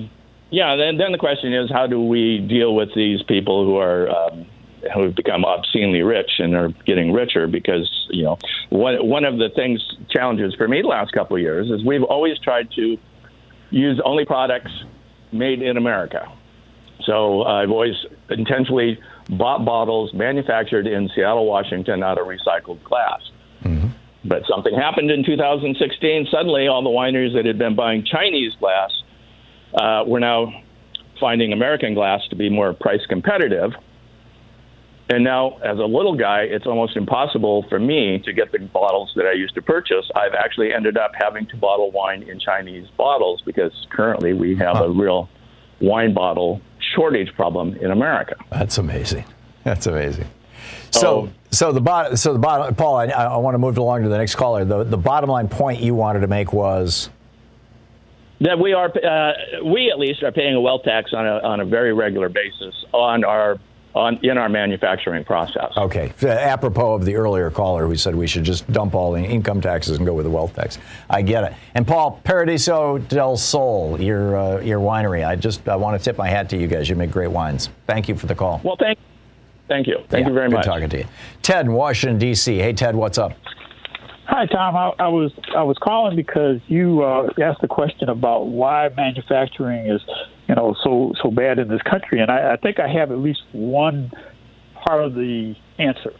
[0.50, 4.09] yeah, then then the question is, how do we deal with these people who are
[4.09, 4.46] um,
[4.94, 7.46] who have become obscenely rich and are getting richer?
[7.46, 8.38] Because you know,
[8.70, 12.03] one one of the things challenges for me the last couple of years is we've
[12.03, 12.98] always tried to
[13.70, 14.70] use only products
[15.33, 16.31] made in America.
[17.05, 17.96] So uh, I've always
[18.31, 18.98] intentionally
[19.29, 23.20] bought bottles manufactured in Seattle, Washington, out of recycled glass.
[23.64, 23.88] Mm-hmm.
[24.27, 26.29] But something happened in 2016.
[26.31, 28.90] Suddenly, all the wineries that had been buying Chinese glass
[29.74, 30.62] uh, were now
[31.20, 33.72] finding American glass to be more price competitive.
[35.11, 39.12] And now, as a little guy, it's almost impossible for me to get the bottles
[39.16, 40.11] that I used to purchase.
[40.16, 44.81] I've actually ended up having to bottle wine in Chinese bottles because currently we have
[44.81, 45.29] a real
[45.81, 46.62] wine bottle
[46.94, 48.37] shortage problem in America.
[48.50, 49.27] That's amazing.
[49.62, 50.27] That's amazing.
[50.90, 54.09] So, so the bottom, so the bottom, Paul, I, I want to move along to
[54.09, 54.64] the next caller.
[54.64, 57.11] The, the bottom line point you wanted to make was
[58.40, 59.33] that we are, uh,
[59.64, 62.75] we at least are paying a wealth tax on a, on a very regular basis
[62.93, 63.59] on our
[63.95, 65.73] on in our manufacturing process.
[65.77, 66.12] Okay.
[66.23, 69.99] Apropos of the earlier caller who said we should just dump all the income taxes
[69.99, 70.79] and go with the wealth tax.
[71.09, 71.53] I get it.
[71.75, 75.25] And Paul Paradiso del Sol, your uh, your winery.
[75.25, 76.88] I just I want to tip my hat to you guys.
[76.88, 77.71] You make great wines.
[77.87, 78.61] Thank you for the call.
[78.64, 78.99] Well, thank
[79.68, 79.98] thank you.
[80.09, 80.64] Thank Yeah, you very much.
[80.64, 80.74] good much.
[80.74, 81.05] talking to you.
[81.42, 82.59] Ted in Washington D.C.
[82.59, 83.33] Hey Ted, what's up?
[84.27, 84.74] Hi, Thom.
[84.74, 89.87] I, I was I was calling because you uh, asked a question about why manufacturing
[89.87, 90.00] is,
[90.48, 93.18] you know, so so bad in this country, and I, I think I have at
[93.18, 94.11] least one
[94.74, 96.12] part of the answer.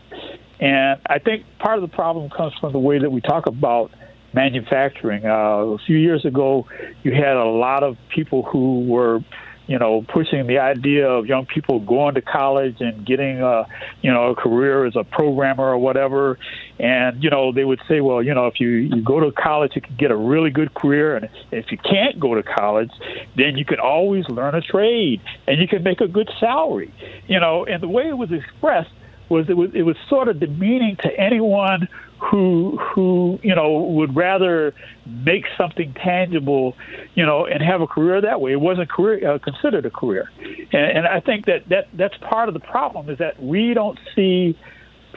[0.61, 3.91] And I think part of the problem comes from the way that we talk about
[4.35, 5.25] manufacturing.
[5.25, 5.31] Uh,
[5.75, 6.67] a few years ago,
[7.03, 9.21] you had a lot of people who were
[9.67, 13.67] you know, pushing the idea of young people going to college and getting a,
[14.03, 16.39] you know, a career as a programmer or whatever.
[16.79, 19.73] And, you know, they would say, well, you know, if you, you go to college,
[19.75, 21.17] you can get a really good career.
[21.17, 22.91] And if you can't go to college,
[23.37, 26.93] then you can always learn a trade and you can make a good salary,
[27.27, 28.91] you know, and the way it was expressed
[29.31, 31.89] was it was, it was sort of demeaning to anyone
[32.31, 34.75] who who you know would rather
[35.07, 36.77] make something tangible,
[37.15, 38.53] you know, and have a career that way.
[38.53, 40.31] It wasn't career uh, considered a career,
[40.73, 43.99] and, and I think that that that's part of the problem is that we don't
[44.15, 44.59] see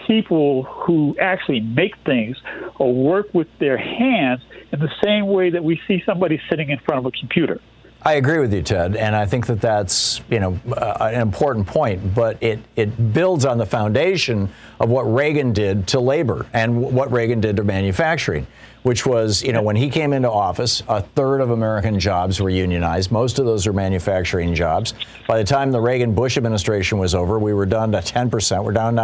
[0.06, 2.38] people who actually make things
[2.78, 4.42] or work with their hands
[4.72, 7.60] in the same way that we see somebody sitting in front of a computer.
[8.08, 11.68] I agree with you, Ted, and I think that that's you know uh, an important
[11.68, 12.16] point.
[12.16, 14.48] But it it builds on the foundation
[14.80, 18.48] of what Reagan did to labor and what Reagan did to manufacturing,
[18.84, 22.50] which was you know when he came into office, a third of American jobs were
[22.50, 23.12] unionized.
[23.12, 24.94] Most of those are manufacturing jobs.
[25.28, 28.64] By the time the Reagan Bush administration was over, we were down to 10 percent.
[28.64, 28.96] We're down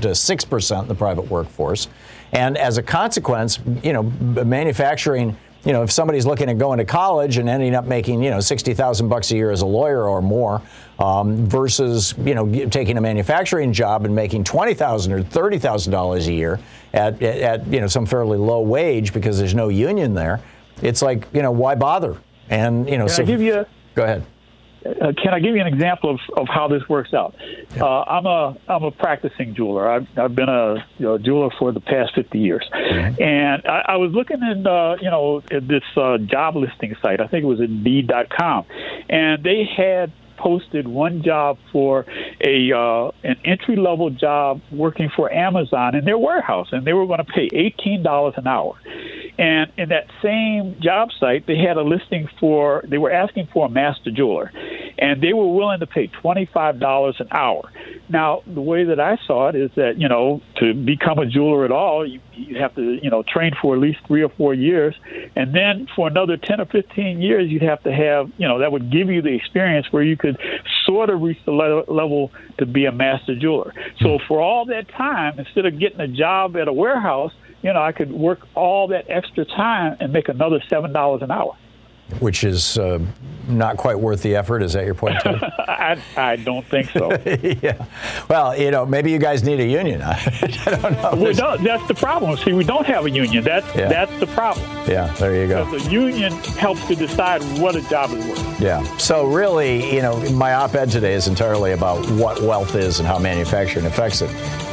[0.00, 1.88] to six percent in the private workforce,
[2.30, 4.04] and as a consequence, you know,
[4.44, 8.30] manufacturing you know, if somebody's looking at going to college and ending up making, you
[8.30, 10.60] know, 60,000 bucks a year as a lawyer or more,
[10.98, 16.32] um, versus, you know, taking a manufacturing job and making 20,000 or 30,000 dollars a
[16.32, 16.60] year
[16.92, 20.40] at, at, at, you know, some fairly low wage because there's no union there,
[20.82, 22.16] it's like, you know, why bother?
[22.50, 24.24] And, you know, Can so I give you a, go ahead.
[24.84, 27.34] Uh, can I give you an example of, of how this works out?
[27.80, 29.88] Uh, I'm a I'm a practicing jeweler.
[29.88, 33.96] I've, I've been a you know, jeweler for the past 50 years, and I, I
[33.96, 37.20] was looking at uh, you know at this uh, job listing site.
[37.20, 38.66] I think it was Indeed.com,
[39.08, 40.12] and they had
[40.44, 42.04] posted one job for
[42.40, 47.06] a uh, an entry level job working for Amazon in their warehouse, and they were
[47.06, 48.74] going to pay eighteen dollars an hour.
[49.36, 53.66] And in that same job site, they had a listing for they were asking for
[53.66, 54.52] a master jeweler,
[54.98, 57.72] and they were willing to pay twenty five dollars an hour.
[58.08, 61.64] Now, the way that I saw it is that you know to become a jeweler
[61.64, 64.54] at all, you, you have to you know train for at least three or four
[64.54, 64.94] years,
[65.34, 68.70] and then for another ten or fifteen years, you'd have to have you know that
[68.70, 70.33] would give you the experience where you could
[70.86, 73.72] sort of reach the le- level to be a master jeweler.
[74.00, 74.24] So hmm.
[74.28, 77.92] for all that time, instead of getting a job at a warehouse, you know I
[77.92, 81.56] could work all that extra time and make another seven dollars an hour.
[82.20, 83.00] Which is uh,
[83.48, 84.62] not quite worth the effort.
[84.62, 85.42] Is that your point, Ted?
[85.58, 87.10] I, I don't think so.
[87.62, 87.84] yeah.
[88.28, 90.02] Well, you know, maybe you guys need a union.
[90.02, 90.18] I
[90.80, 91.24] don't know.
[91.26, 92.36] we don't, that's the problem.
[92.38, 93.42] See, we don't have a union.
[93.42, 93.88] That's Yeah.
[93.88, 94.66] that's the problem.
[94.88, 95.64] Yeah, there you go.
[95.78, 98.60] The union helps to decide what a job is worth.
[98.60, 98.82] Yeah.
[98.98, 103.18] So really, you know, my op-ed today is entirely about what wealth is and how
[103.18, 104.30] manufacturing affects it.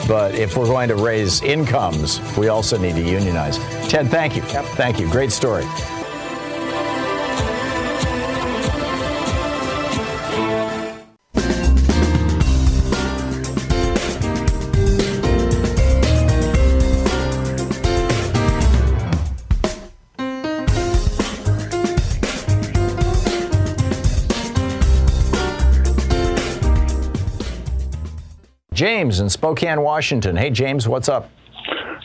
[0.08, 3.58] But if we're going to raise incomes, we also need to unionize.
[3.90, 4.42] Ted, thank you.
[4.42, 5.10] Thank you.
[5.10, 5.64] Great story.
[29.22, 30.36] In Spokane, Washington.
[30.36, 31.30] Hey, James, what's up?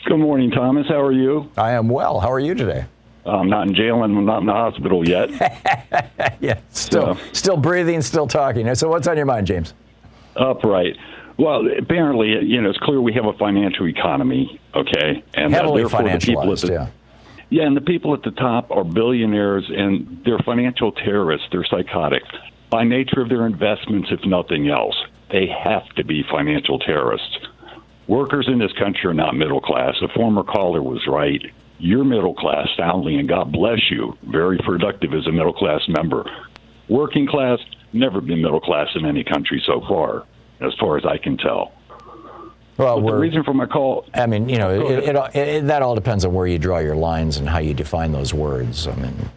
[0.05, 0.87] Good morning, Thomas.
[0.87, 1.51] How are you?
[1.57, 2.19] I am well.
[2.19, 2.85] How are you today?
[3.25, 5.29] I'm not in jail and I'm not in the hospital yet.
[6.39, 8.73] yeah, still, So- still breathing, still talking.
[8.75, 9.73] So, what's on your mind, James?
[10.37, 10.95] Upright.
[11.37, 15.23] Well, apparently, you know, it's clear we have a financial economy, okay?
[15.33, 16.87] And uh, Heavily therefore the people at the, yeah.
[17.49, 21.47] Yeah, and the people at the top are billionaires and they're financial terrorists.
[21.51, 22.23] They're psychotic
[22.69, 24.95] by nature of their investments, if nothing else.
[25.31, 27.37] They have to be financial terrorists.
[28.07, 29.95] Workers in this country are not middle class.
[30.01, 31.41] A former caller was right.
[31.79, 34.17] You're middle class soundly, and God bless you.
[34.23, 36.25] Very productive as a middle class member.
[36.89, 37.59] Working class,
[37.91, 40.25] never been middle class in any country so far,
[40.61, 41.73] as far as I can tell.
[42.77, 44.05] Well, the reason for my call.
[44.13, 46.95] I mean, you know, it, it, it, that all depends on where you draw your
[46.95, 48.87] lines and how you define those words.
[48.87, 49.29] I mean,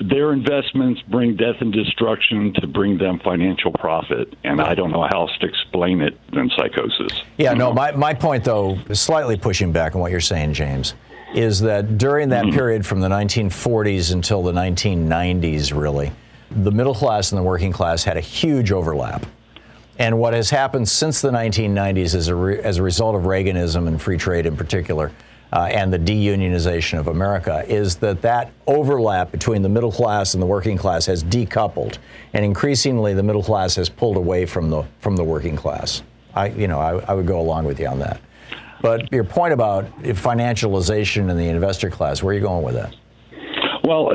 [0.00, 5.02] their investments bring death and destruction to bring them financial profit, and I don't know
[5.02, 7.22] how else to explain it than psychosis.
[7.36, 7.72] Yeah, no.
[7.72, 10.94] My my point, though, slightly pushing back on what you're saying, James,
[11.34, 12.56] is that during that mm-hmm.
[12.56, 16.10] period from the 1940s until the 1990s, really,
[16.50, 19.24] the middle class and the working class had a huge overlap.
[19.98, 23.86] And what has happened since the 1990s as a, re- as a result of Reaganism
[23.86, 25.12] and free trade in particular,
[25.52, 30.42] uh, and the deunionization of America, is that that overlap between the middle class and
[30.42, 31.98] the working class has decoupled,
[32.32, 36.02] and increasingly the middle class has pulled away from the from the working class.
[36.34, 38.20] I, you know, I, I would go along with you on that.
[38.80, 42.96] But your point about financialization and the investor class, where are you going with that?
[43.84, 44.12] Well,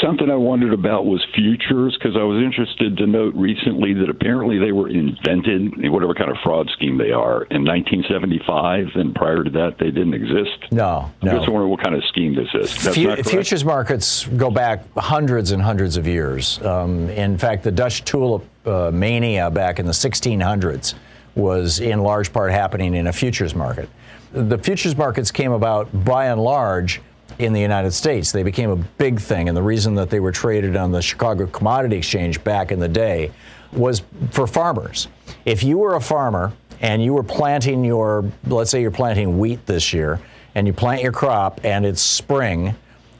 [0.00, 4.58] something I wondered about was futures because I was interested to note recently that apparently
[4.58, 9.50] they were invented, whatever kind of fraud scheme they are, in 1975, and prior to
[9.50, 10.70] that they didn't exist.
[10.70, 11.38] No, I'm no.
[11.38, 12.86] just wondering what kind of scheme this is.
[12.86, 16.62] F- futures markets go back hundreds and hundreds of years.
[16.62, 20.94] Um, in fact, the Dutch tulip uh, mania back in the 1600s
[21.34, 23.88] was in large part happening in a futures market.
[24.32, 27.00] The futures markets came about by and large
[27.38, 28.32] in the United States.
[28.32, 31.46] They became a big thing, and the reason that they were traded on the Chicago
[31.46, 33.30] Commodity Exchange back in the day
[33.72, 35.08] was for farmers.
[35.44, 39.64] If you were a farmer and you were planting your, let's say you're planting wheat
[39.66, 40.20] this year,
[40.54, 42.74] and you plant your crop and it's spring,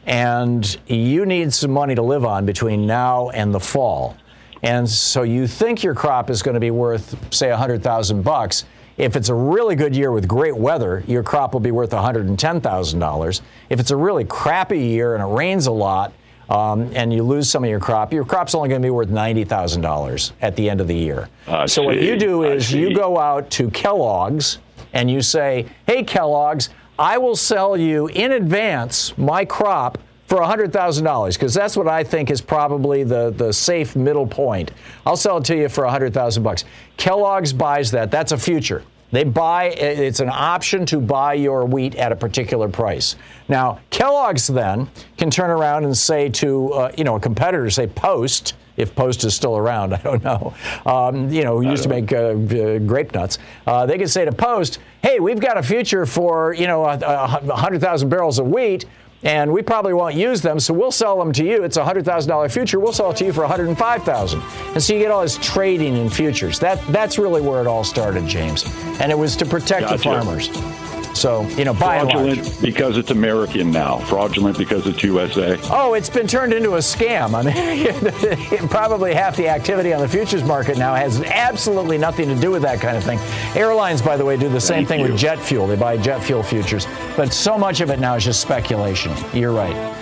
[0.07, 4.17] and you need some money to live on between now and the fall.
[4.63, 8.65] And so you think your crop is going to be worth, say, 100,000 bucks
[8.97, 13.41] if it's a really good year with great weather, your crop will be worth $110,000.
[13.71, 16.13] If it's a really crappy year and it rains a lot,
[16.51, 19.09] um, and you lose some of your crop, your crop's only going to be worth
[19.09, 21.29] $90,000 at the end of the year.
[21.47, 21.87] I so see.
[21.87, 24.59] what you do is you go out to Kellogg's
[24.93, 26.69] and you say, "Hey Kellogg's,
[26.99, 32.31] I will sell you in advance my crop for $100,000 because that's what I think
[32.31, 34.71] is probably the, the safe middle point.
[35.05, 36.65] I'll sell it to you for 100,000 bucks.
[36.97, 38.11] Kellogg's buys that.
[38.11, 38.83] That's a future.
[39.13, 43.17] They buy it's an option to buy your wheat at a particular price.
[43.47, 47.87] Now, Kellogg's then can turn around and say to uh, you know a competitor, say
[47.87, 50.55] Post, if Post is still around, I don't know.
[50.87, 53.39] Um, you know, who used to make uh, uh, grape nuts.
[53.67, 56.99] Uh, they can say to Post, "Hey, we've got a future for you know a,
[56.99, 58.87] a hundred thousand barrels of wheat
[59.23, 61.65] and we probably won't use them, so we'll sell them to you.
[61.65, 62.81] It's a hundred thousand dollar future.
[62.81, 64.43] We'll sell it to you for one hundred and five thousand,
[64.75, 66.59] and so you get all this trading in futures.
[66.59, 68.65] That that's really where it all started, James,
[69.01, 69.97] and it was to protect gotcha.
[69.97, 70.92] the farmers.
[71.15, 72.61] So, you know, by Fraudulent and large.
[72.61, 73.99] because it's American now.
[74.07, 75.59] Fraudulent because it's USA.
[75.71, 77.35] Oh, it's been turned into a scam.
[77.35, 82.35] I mean, probably half the activity on the futures market now has absolutely nothing to
[82.41, 83.19] do with that kind of thing.
[83.55, 85.13] Airlines, by the way, do the same Thank thing you.
[85.13, 85.67] with jet fuel.
[85.67, 86.87] They buy jet fuel futures.
[87.17, 89.13] But so much of it now is just speculation.
[89.35, 90.02] You're right.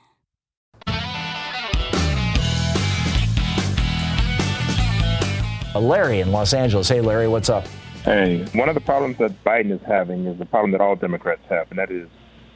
[5.79, 6.89] Larry in Los Angeles.
[6.89, 7.65] Hey, Larry, what's up?
[8.03, 11.41] Hey, one of the problems that Biden is having is the problem that all Democrats
[11.49, 12.07] have, and that is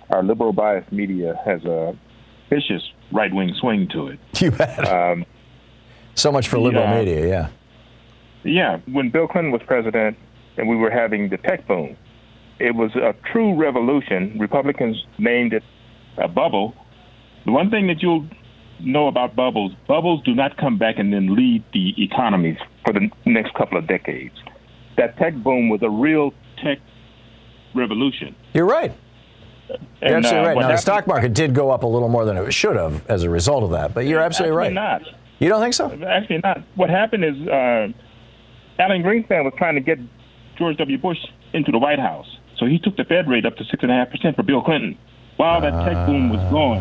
[0.09, 1.95] our liberal biased media has a
[2.49, 4.19] vicious right wing swing to it.
[4.41, 4.87] You bet.
[4.87, 5.25] Um,
[6.15, 7.49] so much for liberal yeah, media, yeah.
[8.43, 10.17] Yeah, when Bill Clinton was president
[10.57, 11.97] and we were having the tech boom,
[12.59, 14.37] it was a true revolution.
[14.39, 15.63] Republicans named it
[16.17, 16.73] a bubble.
[17.45, 18.27] The one thing that you'll
[18.79, 23.09] know about bubbles bubbles do not come back and then lead the economies for the
[23.25, 24.35] next couple of decades.
[24.97, 26.79] That tech boom was a real tech
[27.73, 28.35] revolution.
[28.53, 28.93] You're right.
[29.69, 30.57] And, you're absolutely uh, right.
[30.59, 33.23] Now, the stock market did go up a little more than it should have as
[33.23, 34.73] a result of that, but you're absolutely right.
[34.73, 35.01] not.
[35.39, 35.91] You don't think so?
[36.07, 36.61] Actually, not.
[36.75, 37.87] What happened is uh,
[38.79, 39.99] Alan Greenspan was trying to get
[40.57, 40.97] George W.
[40.97, 41.17] Bush
[41.53, 42.27] into the White House.
[42.57, 44.97] So he took the Fed rate up to 6.5% for Bill Clinton
[45.37, 46.79] while that tech boom was going.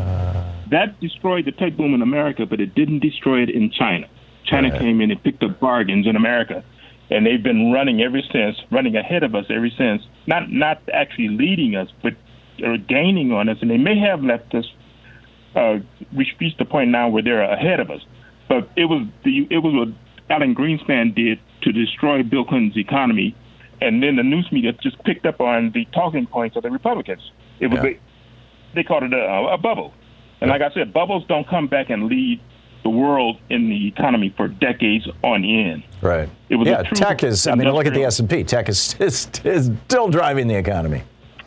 [0.70, 4.06] That destroyed the tech boom in America, but it didn't destroy it in China.
[4.44, 4.80] China right.
[4.80, 6.64] came in and picked up bargains in America,
[7.10, 10.02] and they've been running ever since, running ahead of us ever since.
[10.26, 12.14] Not not actually leading us, but
[12.64, 14.66] are gaining on us, and they may have left us
[15.54, 15.78] uh,
[16.14, 18.00] we reached the point now where they're ahead of us.
[18.48, 19.88] But it was the it was what
[20.30, 23.34] Alan Greenspan did to destroy Bill Clinton's economy,
[23.80, 27.22] and then the news media just picked up on the talking points of the Republicans.
[27.60, 27.90] It was yeah.
[27.90, 28.00] a,
[28.74, 29.94] they called it a, a bubble,
[30.44, 32.40] and like I said, bubbles don't come back and lead
[32.82, 35.82] the world in the economy for decades on end.
[36.02, 36.28] Right.
[36.50, 36.82] It was yeah.
[36.82, 37.46] Tech is.
[37.46, 38.44] I mean, look at the S and P.
[38.44, 41.02] Tech is, is is still driving the economy.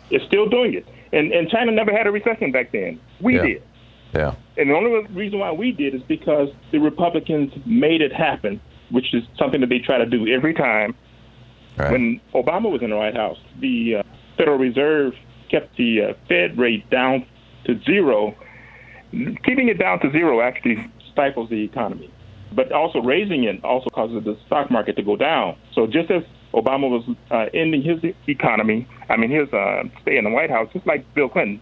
[0.10, 3.00] It's still doing it, and and China never had a recession back then.
[3.22, 3.41] We yeah.
[3.43, 3.64] did.
[4.14, 4.36] Yeah.
[4.58, 9.14] And the only reason why we did is because the Republicans made it happen, which
[9.14, 10.95] is something that they try to do every time.
[11.78, 11.91] Right.
[11.91, 14.04] When Obama was in the White House, the uh,
[14.38, 15.14] Federal Reserve
[15.50, 17.26] kept the uh, Fed rate down
[17.66, 18.36] to zero.
[19.12, 22.12] Keeping it down to zero actually stifles the economy,
[22.53, 25.55] but also raising it also causes the stock market to go down.
[25.74, 30.24] So just as Obama was uh, ending his economy, I mean his uh, stay in
[30.24, 31.62] the White House, just like Bill Clinton,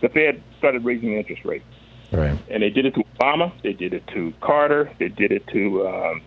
[0.00, 1.64] the Fed started raising interest rates.
[2.12, 2.38] Right.
[2.50, 3.52] And they did it to Obama.
[3.62, 4.92] They did it to Carter.
[4.98, 6.22] They did it to um,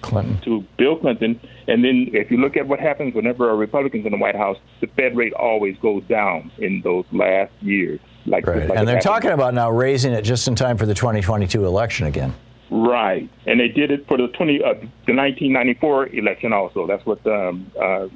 [0.00, 0.40] Clinton.
[0.42, 1.40] To Bill Clinton.
[1.68, 4.56] And then if you look at what happens whenever a Republican's in the White House,
[4.80, 8.00] the Fed rate always goes down in those last years.
[8.28, 8.68] Like, right.
[8.68, 12.06] like and they're talking about now raising it just in time for the 2022 election
[12.06, 12.34] again.
[12.70, 13.28] Right.
[13.46, 14.74] And they did it for the 20 uh,
[15.06, 16.86] the 1994 election also.
[16.86, 18.08] That's what um, uh,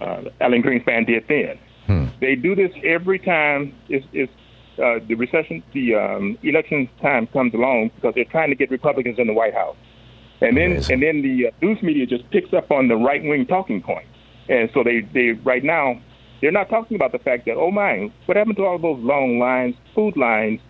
[0.00, 1.58] uh, Alan Greenspan did then.
[1.86, 2.06] Hmm.
[2.20, 4.32] They do this every time it's, it's
[4.78, 9.18] uh, the recession, the um, election time comes along because they're trying to get Republicans
[9.18, 9.76] in the White House,
[10.40, 10.94] and then Amazing.
[10.94, 14.08] and then the uh, news media just picks up on the right wing talking points,
[14.48, 16.00] and so they they right now
[16.42, 19.38] they're not talking about the fact that oh my, what happened to all those long
[19.38, 20.60] lines, food lines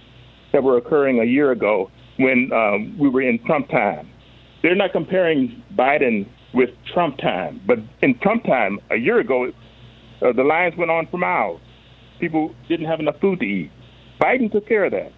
[0.53, 4.09] that were occurring a year ago when um, we were in Trump time.
[4.63, 9.47] They're not comparing Biden with Trump time, but in Trump time a year ago,
[10.21, 11.61] uh, the lines went on for miles.
[12.21, 13.71] People didn't have enough food to eat.
[14.21, 15.11] Biden took care of that.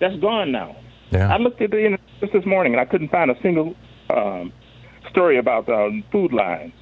[0.00, 0.76] That's gone now.
[1.10, 1.34] Yeah.
[1.34, 2.00] I looked at the internet
[2.32, 3.74] this morning and I couldn't find a single
[4.08, 4.52] um,
[5.10, 6.72] story about um, food lines.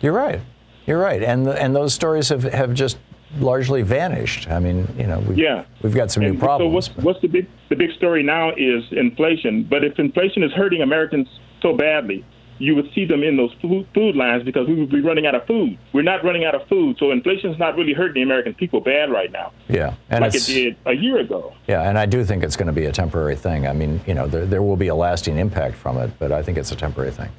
[0.00, 0.40] You're right.
[0.86, 2.98] You're right, and the, and those stories have, have just
[3.38, 4.48] largely vanished.
[4.48, 5.64] I mean, you know, we've, yeah.
[5.82, 6.86] we've got some and new problems.
[6.86, 9.64] So what's, what's the big the big story now is inflation.
[9.64, 11.28] But if inflation is hurting Americans
[11.60, 12.24] so badly,
[12.58, 15.34] you would see them in those food, food lines because we would be running out
[15.34, 15.76] of food.
[15.92, 18.80] We're not running out of food, so inflation is not really hurting the American people
[18.80, 19.52] bad right now.
[19.68, 21.52] Yeah, and like it did a year ago.
[21.66, 23.66] Yeah, and I do think it's going to be a temporary thing.
[23.66, 26.42] I mean, you know, there, there will be a lasting impact from it, but I
[26.42, 27.30] think it's a temporary thing.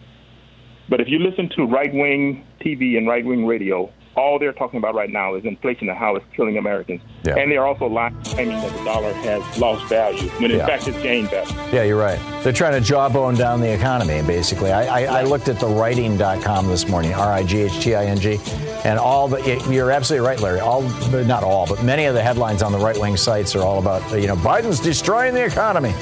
[0.90, 4.80] But if you listen to right wing TV and right wing radio, all they're talking
[4.80, 7.02] about right now is inflation and how it's killing Americans.
[7.24, 7.36] Yeah.
[7.38, 10.66] And they're also lying, claiming that the dollar has lost value when in Yeah.
[10.66, 11.54] fact it's gained value.
[11.72, 12.18] Yeah, you're right.
[12.44, 14.72] They're trying to jawbone down the economy, basically.
[14.72, 18.06] I, I, I looked at the writing.com this morning, R I G H T I
[18.06, 18.40] N G,
[18.86, 20.62] and all the, you're absolutely right, Larry.
[20.62, 20.82] All,
[21.26, 24.02] not all, but many of the headlines on the right wing sites are all about,
[24.20, 25.94] you know, Biden's destroying the economy.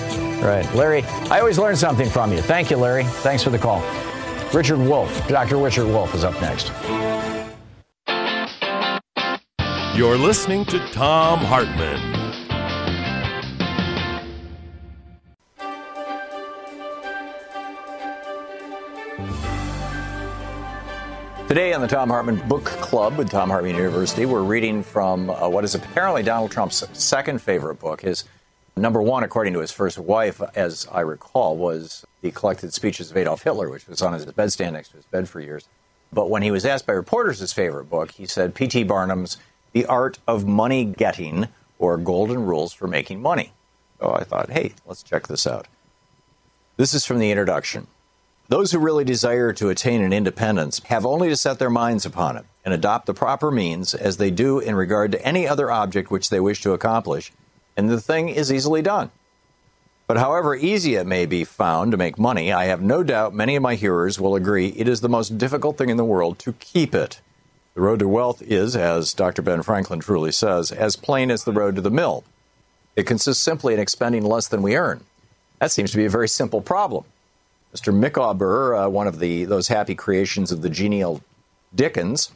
[0.41, 0.65] Right.
[0.73, 2.39] Larry, I always learn something from you.
[2.41, 3.03] Thank you, Larry.
[3.03, 3.81] Thanks for the call.
[4.55, 5.57] Richard Wolff, Dr.
[5.57, 6.71] Richard Wolff is up next.
[9.97, 11.99] You're listening to Thom Hartmann.
[21.49, 25.49] Today on the Thom Hartmann Book Club with Thom Hartmann University, we're reading from uh,
[25.49, 27.99] what is apparently Donald Trump's second favorite book.
[27.99, 28.23] His
[28.75, 33.17] number one, according to his first wife, as I recall, was the collected speeches of
[33.17, 35.67] Adolf Hitler, which was on his bedstand next to his bed for years.
[36.11, 38.83] But when he was asked by reporters his favorite book, he said P.T.
[38.83, 39.37] Barnum's
[39.73, 41.47] The Art of Money Getting
[41.79, 43.51] or Golden Rules for Making Money.
[43.99, 45.67] So I thought, hey, let's check this out.
[46.77, 47.87] This is from the introduction.
[48.47, 52.37] Those who really desire to attain an independence have only to set their minds upon
[52.37, 56.11] it and adopt the proper means as they do in regard to any other object
[56.11, 57.31] which they wish to accomplish,
[57.77, 59.11] and the thing is easily done.
[60.07, 63.55] But however easy it may be found to make money, I have no doubt many
[63.55, 66.53] of my hearers will agree it is the most difficult thing in the world to
[66.53, 67.21] keep it.
[67.73, 69.41] The road to wealth is, as Dr.
[69.41, 72.23] Ben Franklin truly says, as plain as the road to the mill.
[72.95, 75.03] It consists simply in expending less than we earn.
[75.59, 77.03] That seems to be a very simple problem.
[77.75, 77.93] Mr.
[77.93, 81.21] Micawber, uh, one of the those happy creations of the genial
[81.73, 82.31] Dickens,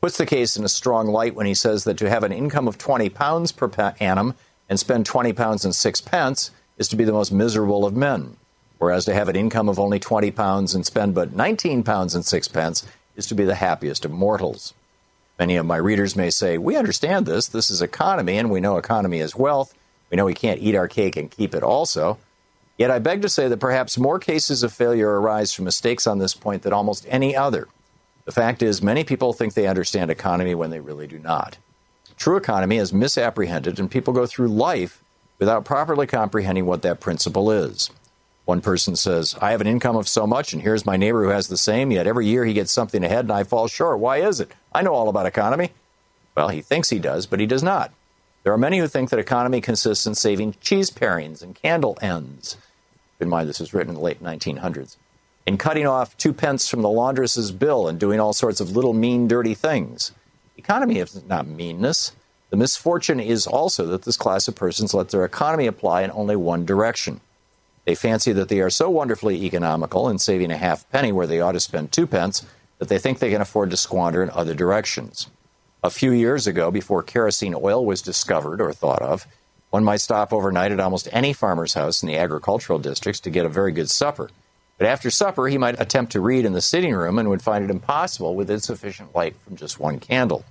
[0.00, 2.68] puts the case in a strong light when he says that to have an income
[2.68, 3.68] of 20 pounds per
[3.98, 4.34] annum
[4.68, 8.36] and spend 20 pounds and six pence is to be the most miserable of men,
[8.78, 12.24] whereas to have an income of only 20 pounds and spend but 19 pounds and
[12.24, 12.86] six pence
[13.16, 14.74] is to be the happiest of mortals.
[15.38, 17.48] Many of my readers may say, We understand this.
[17.48, 19.74] This is economy, and we know economy is wealth.
[20.10, 22.18] We know we can't eat our cake and keep it also.
[22.78, 26.18] Yet I beg to say that perhaps more cases of failure arise from mistakes on
[26.18, 27.68] this point than almost any other.
[28.24, 31.58] The fact is, many people think they understand economy when they really do not.
[32.16, 35.02] True economy is misapprehended, and people go through life
[35.38, 37.90] without properly comprehending what that principle is.
[38.44, 41.30] One person says, I have an income of so much, and here's my neighbor who
[41.30, 43.98] has the same, yet every year he gets something ahead and I fall short.
[43.98, 44.52] Why is it?
[44.74, 45.70] I know all about economy.
[46.36, 47.92] Well, he thinks he does, but he does not.
[48.42, 52.58] There are many who think that economy consists in saving cheese parings and candle ends.
[53.18, 54.96] In mind, this was written in the late 1900s.
[55.46, 58.92] In cutting off two pence from the laundress's bill and doing all sorts of little
[58.92, 60.12] mean, dirty things.
[60.56, 62.12] Economy is not meanness.
[62.50, 66.36] The misfortune is also that this class of persons let their economy apply in only
[66.36, 67.20] one direction.
[67.84, 71.40] They fancy that they are so wonderfully economical in saving a half penny where they
[71.40, 72.46] ought to spend two pence
[72.78, 75.28] that they think they can afford to squander in other directions.
[75.82, 79.26] A few years ago, before kerosene oil was discovered or thought of,
[79.70, 83.44] one might stop overnight at almost any farmer's house in the agricultural districts to get
[83.44, 84.30] a very good supper.
[84.78, 87.64] But after supper, he might attempt to read in the sitting room and would find
[87.64, 90.44] it impossible with insufficient light from just one candle.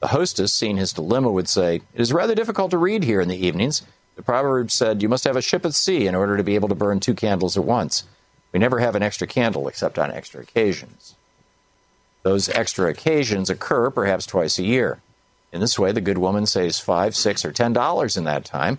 [0.00, 3.28] The hostess, seeing his dilemma, would say, It is rather difficult to read here in
[3.28, 3.82] the evenings.
[4.16, 6.68] The proverb said, You must have a ship at sea in order to be able
[6.68, 8.04] to burn two candles at once.
[8.52, 11.14] We never have an extra candle except on extra occasions.
[12.22, 15.00] Those extra occasions occur perhaps twice a year.
[15.52, 18.78] In this way, the good woman saves five, six, or ten dollars in that time,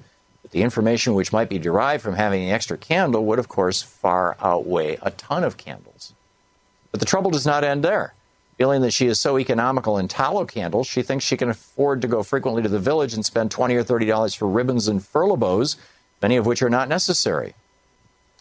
[0.57, 4.35] the information which might be derived from having an extra candle would, of course, far
[4.41, 6.15] outweigh a ton of candles.
[6.91, 8.15] But the trouble does not end there.
[8.57, 12.07] Feeling that she is so economical in tallow candles, she thinks she can afford to
[12.07, 15.77] go frequently to the village and spend twenty or thirty dollars for ribbons and furloughs,
[16.23, 17.53] many of which are not necessary.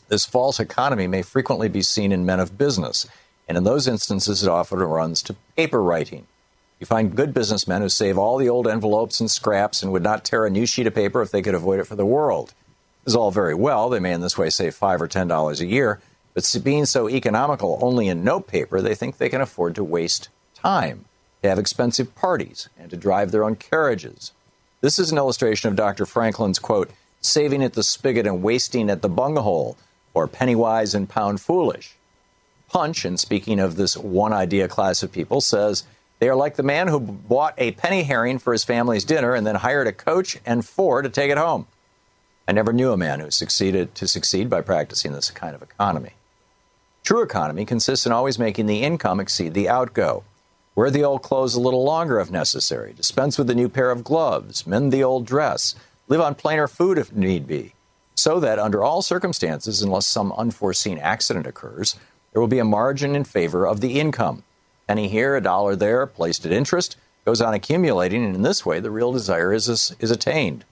[0.09, 3.07] This false economy may frequently be seen in men of business
[3.47, 6.27] and in those instances, it often runs to paper writing.
[6.79, 10.25] You find good businessmen who save all the old envelopes and scraps and would not
[10.25, 12.53] tear a new sheet of paper if they could avoid it for the world.
[13.05, 13.89] This is all very well.
[13.89, 16.01] They may in this way save five or ten dollars a year,
[16.35, 20.29] but being so economical only in note paper, they think they can afford to waste
[20.55, 21.07] time,
[21.41, 24.33] to have expensive parties, and to drive their own carriages.
[24.83, 26.05] This is an illustration of Dr.
[26.05, 26.91] Franklin's quote,
[27.23, 29.79] saving at the spigot and wasting at the bunghole,
[30.13, 31.97] or penny wise and pound foolish.
[32.69, 35.85] Punch, in speaking of this one idea class of people, says
[36.19, 39.47] they are like the man who bought a penny herring for his family's dinner and
[39.47, 41.67] then hired a coach and four to take it home.
[42.49, 46.13] I never knew a man who succeeded to succeed by practicing this kind of economy.
[47.03, 50.25] True economy consists in always making the income exceed the outgo.
[50.75, 54.05] Wear the old clothes a little longer if necessary, dispense with the new pair of
[54.05, 55.75] gloves, mend the old dress,
[56.09, 57.75] live on plainer food if need be,
[58.15, 61.97] so that under all circumstances, unless some unforeseen accident occurs,
[62.33, 64.43] there will be a margin in favor of the income.
[64.87, 68.79] Penny here, a dollar there, placed at interest, goes on accumulating, and in this way,
[68.79, 70.65] the real desire is, is attained.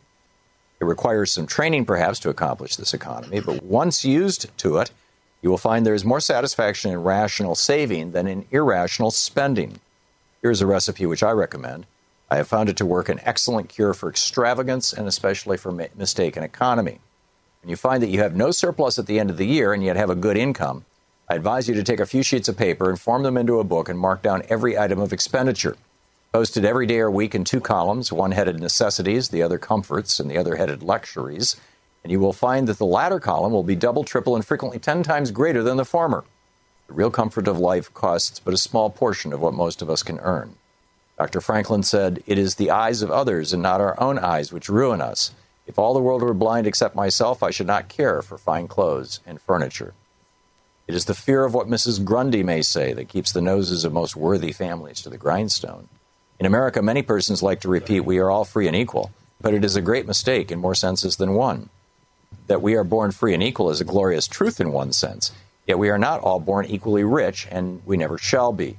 [0.80, 4.90] It requires some training, perhaps, to accomplish this economy, but once used to it,
[5.42, 9.80] you will find there is more satisfaction in rational saving than in irrational spending.
[10.42, 11.86] Here's a recipe which I recommend.
[12.30, 16.42] I have found it to work an excellent cure for extravagance and especially for mistaken
[16.42, 16.98] economy.
[17.62, 19.82] When you find that you have no surplus at the end of the year and
[19.82, 20.84] yet have a good income,
[21.28, 23.64] I advise you to take a few sheets of paper and form them into a
[23.64, 25.76] book and mark down every item of expenditure.
[26.32, 30.30] Posted every day or week in two columns, one headed necessities, the other comforts, and
[30.30, 31.56] the other headed luxuries.
[32.02, 35.02] And you will find that the latter column will be double, triple, and frequently 10
[35.02, 36.24] times greater than the former.
[36.88, 40.02] The real comfort of life costs but a small portion of what most of us
[40.02, 40.56] can earn.
[41.16, 41.40] Dr.
[41.40, 45.00] Franklin said, It is the eyes of others and not our own eyes which ruin
[45.00, 45.30] us.
[45.66, 49.20] If all the world were blind except myself, I should not care for fine clothes
[49.24, 49.94] and furniture.
[50.86, 52.04] It is the fear of what Mrs.
[52.04, 55.88] Grundy may say that keeps the noses of most worthy families to the grindstone.
[56.38, 59.10] In America, many persons like to repeat, We are all free and equal,
[59.40, 61.70] but it is a great mistake in more senses than one.
[62.48, 65.32] That we are born free and equal is a glorious truth in one sense,
[65.66, 68.78] yet we are not all born equally rich, and we never shall be.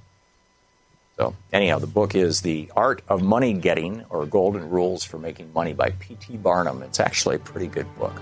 [1.17, 5.51] So, anyhow, the book is The Art of Money Getting or Golden Rules for Making
[5.53, 6.37] Money by P.T.
[6.37, 6.83] Barnum.
[6.83, 8.21] It's actually a pretty good book.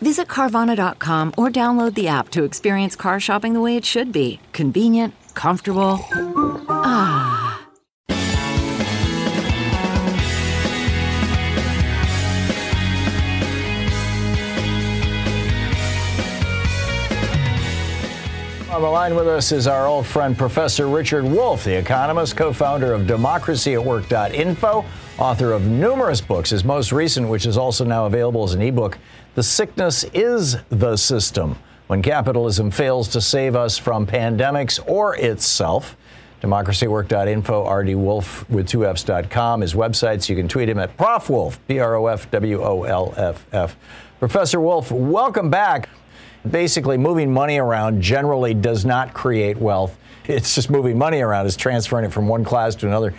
[0.00, 4.40] Visit Carvana.com or download the app to experience car shopping the way it should be
[4.52, 5.98] convenient, comfortable.
[6.68, 7.36] Ah.
[18.76, 22.52] On the line with us is our old friend, Professor Richard Wolff, the economist, co
[22.52, 24.84] founder of democracyatwork.info,
[25.16, 26.50] author of numerous books.
[26.50, 28.98] His most recent, which is also now available as an ebook,
[29.36, 31.58] The Sickness is the System
[31.88, 35.94] When Capitalism Fails to Save Us from Pandemics or Itself.
[36.40, 40.30] democracywork.info, RD Wolff with two Fs.com, his websites.
[40.30, 43.44] You can tweet him at Prof Wolff, P R O F W O L F
[43.52, 43.76] F.
[44.20, 45.90] Professor Wolff, welcome back.
[46.50, 49.98] Basically, moving money around generally does not create wealth.
[50.28, 53.12] It's just moving money around, it's transferring it from one class to another.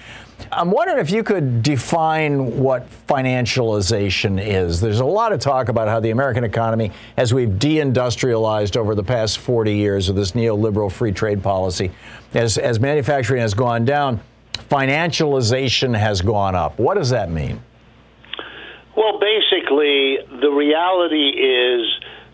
[0.52, 4.80] I'm wondering if you could define what financialization is.
[4.80, 9.04] There's a lot of talk about how the American economy, as we've deindustrialized over the
[9.04, 11.92] past 40 years with this neoliberal free trade policy,
[12.34, 14.22] as, as manufacturing has gone down,
[14.70, 16.80] financialization has gone up.
[16.80, 17.62] What does that mean?
[18.96, 21.88] Well, basically, the reality is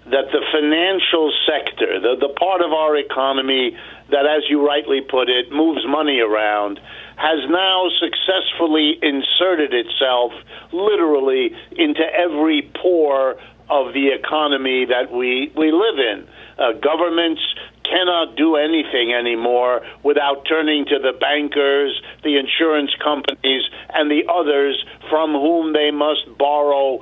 [0.05, 3.77] that the financial sector, the, the part of our economy
[4.13, 6.79] that, as you rightly put it, moves money around,
[7.17, 10.31] has now successfully inserted itself
[10.71, 13.35] literally into every pore
[13.69, 16.27] of the economy that we, we live in.
[16.57, 17.41] Uh, governments
[17.83, 24.83] cannot do anything anymore without turning to the bankers, the insurance companies, and the others
[25.09, 26.99] from whom they must borrow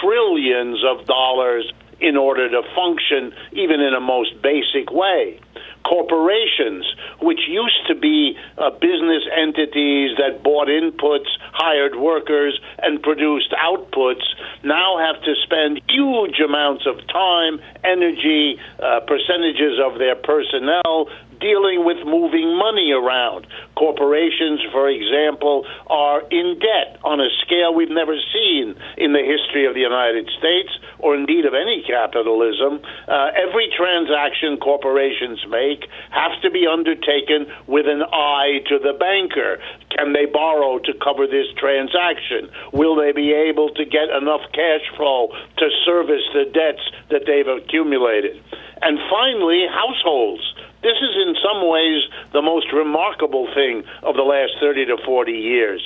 [0.00, 5.40] trillions of dollars in order to function even in a most basic way.
[5.84, 6.86] Corporations,
[7.20, 14.24] which used to be uh, business entities that bought inputs, hired workers, and produced outputs,
[14.62, 21.08] now have to spend huge amounts of time, energy, uh, percentages of their personnel
[21.44, 23.46] dealing with moving money around.
[23.76, 29.68] Corporations, for example, are in debt on a scale we've never seen in the history
[29.68, 30.72] of the United States
[31.04, 32.80] or indeed of any capitalism.
[33.06, 39.60] Uh, every transaction corporations make has to be undertaken with an eye to the banker.
[39.92, 42.48] Can they borrow to cover this transaction?
[42.72, 45.28] Will they be able to get enough cash flow
[45.58, 48.40] to service the debts that they've accumulated?
[48.80, 50.53] And finally, households.
[50.84, 52.04] This is in some ways
[52.34, 55.80] the most remarkable thing of the last 30 to 40 years.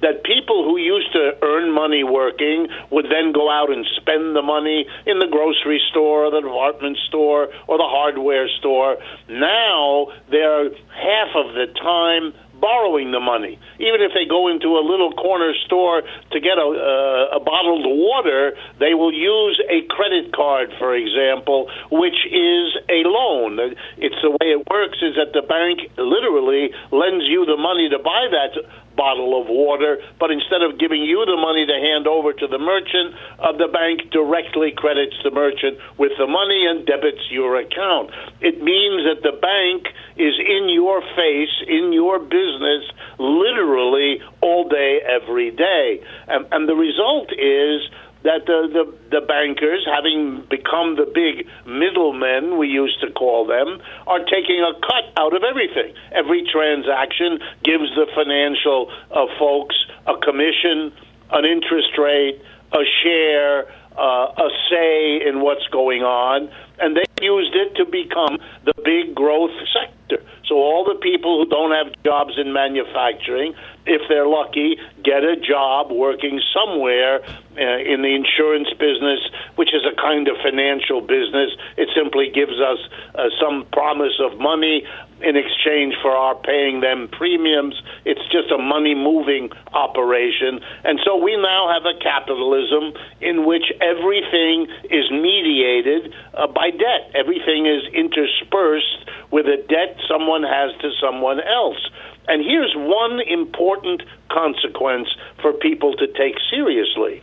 [0.00, 4.42] That people who used to earn money working would then go out and spend the
[4.42, 8.96] money in the grocery store, or the department store, or the hardware store.
[9.28, 13.58] Now they're half of the time borrowing the money.
[13.78, 17.86] Even if they go into a little corner store to get a, uh, a bottled
[17.86, 23.74] water, they will use a credit card, for example, which is a loan.
[23.98, 27.98] It's the way it works is that the bank literally lends you the money to
[27.98, 28.52] buy that
[28.96, 32.58] bottle of water, but instead of giving you the money to hand over to the
[32.58, 38.10] merchant, uh, the bank directly credits the merchant with the money and debits your account.
[38.40, 42.84] It means that the bank is in your face, in your business,
[43.18, 46.00] literally all day, every day.
[46.28, 47.82] And, and the result is
[48.24, 53.80] that the, the, the bankers, having become the big middlemen, we used to call them,
[54.06, 55.94] are taking a cut out of everything.
[56.10, 60.92] Every transaction gives the financial uh, folks a commission,
[61.30, 62.40] an interest rate,
[62.72, 68.38] a share, uh, a say in what's going on, and they used it to become
[68.64, 70.22] the big growth sector.
[70.46, 73.54] So all the people who don't have jobs in manufacturing,
[73.86, 79.20] if they're lucky, get a job working somewhere uh, in the insurance business,
[79.56, 81.50] which is a kind of financial business.
[81.76, 82.78] It simply gives us
[83.14, 84.84] uh, some promise of money
[85.20, 87.80] in exchange for our paying them premiums.
[88.04, 90.60] It's just a money moving operation.
[90.84, 97.10] And so we now have a capitalism in which everything is mediated uh, by debt.
[97.14, 101.78] Everything is interspersed with a debt someone has to someone else.
[102.26, 105.08] And here's one important consequence
[105.42, 107.22] for people to take seriously.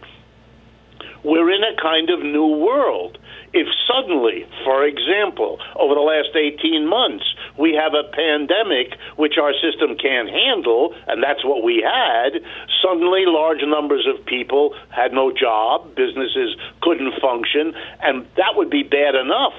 [1.24, 3.18] We're in a kind of new world
[3.54, 7.26] if suddenly, for example, over the last 18 months,
[7.58, 12.40] we have a pandemic which our system can't handle, and that's what we had,
[12.82, 18.84] suddenly large numbers of people had no job, businesses couldn't function, and that would be
[18.84, 19.54] bad enough.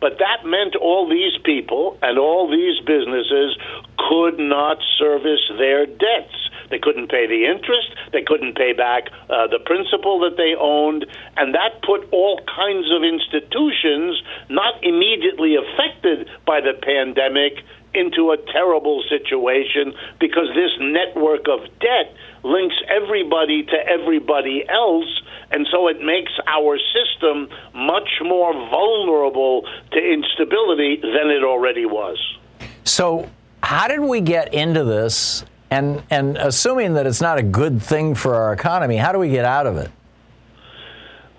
[0.00, 3.58] But that meant all these people and all these businesses
[3.98, 6.37] could not service their debts.
[6.70, 7.88] They couldn't pay the interest.
[8.12, 11.06] They couldn't pay back uh, the principal that they owned.
[11.36, 17.64] And that put all kinds of institutions, not immediately affected by the pandemic,
[17.94, 22.14] into a terrible situation because this network of debt
[22.44, 25.22] links everybody to everybody else.
[25.50, 32.18] And so it makes our system much more vulnerable to instability than it already was.
[32.84, 33.28] So,
[33.62, 38.14] how did we get into this and and assuming that it's not a good thing
[38.14, 39.90] for our economy, how do we get out of it?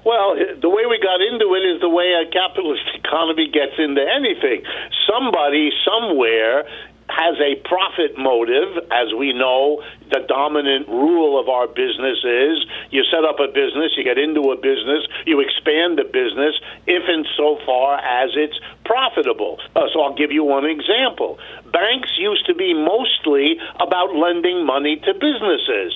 [0.05, 4.01] Well, the way we got into it is the way a capitalist economy gets into
[4.01, 4.63] anything.
[5.05, 6.63] Somebody somewhere
[7.10, 8.86] has a profit motive.
[8.91, 13.93] As we know, the dominant rule of our business is you set up a business,
[13.97, 16.55] you get into a business, you expand the business
[16.88, 19.60] if and so far as it's profitable.
[19.76, 21.38] Uh, so I'll give you one example.
[21.72, 25.93] Banks used to be mostly about lending money to businesses.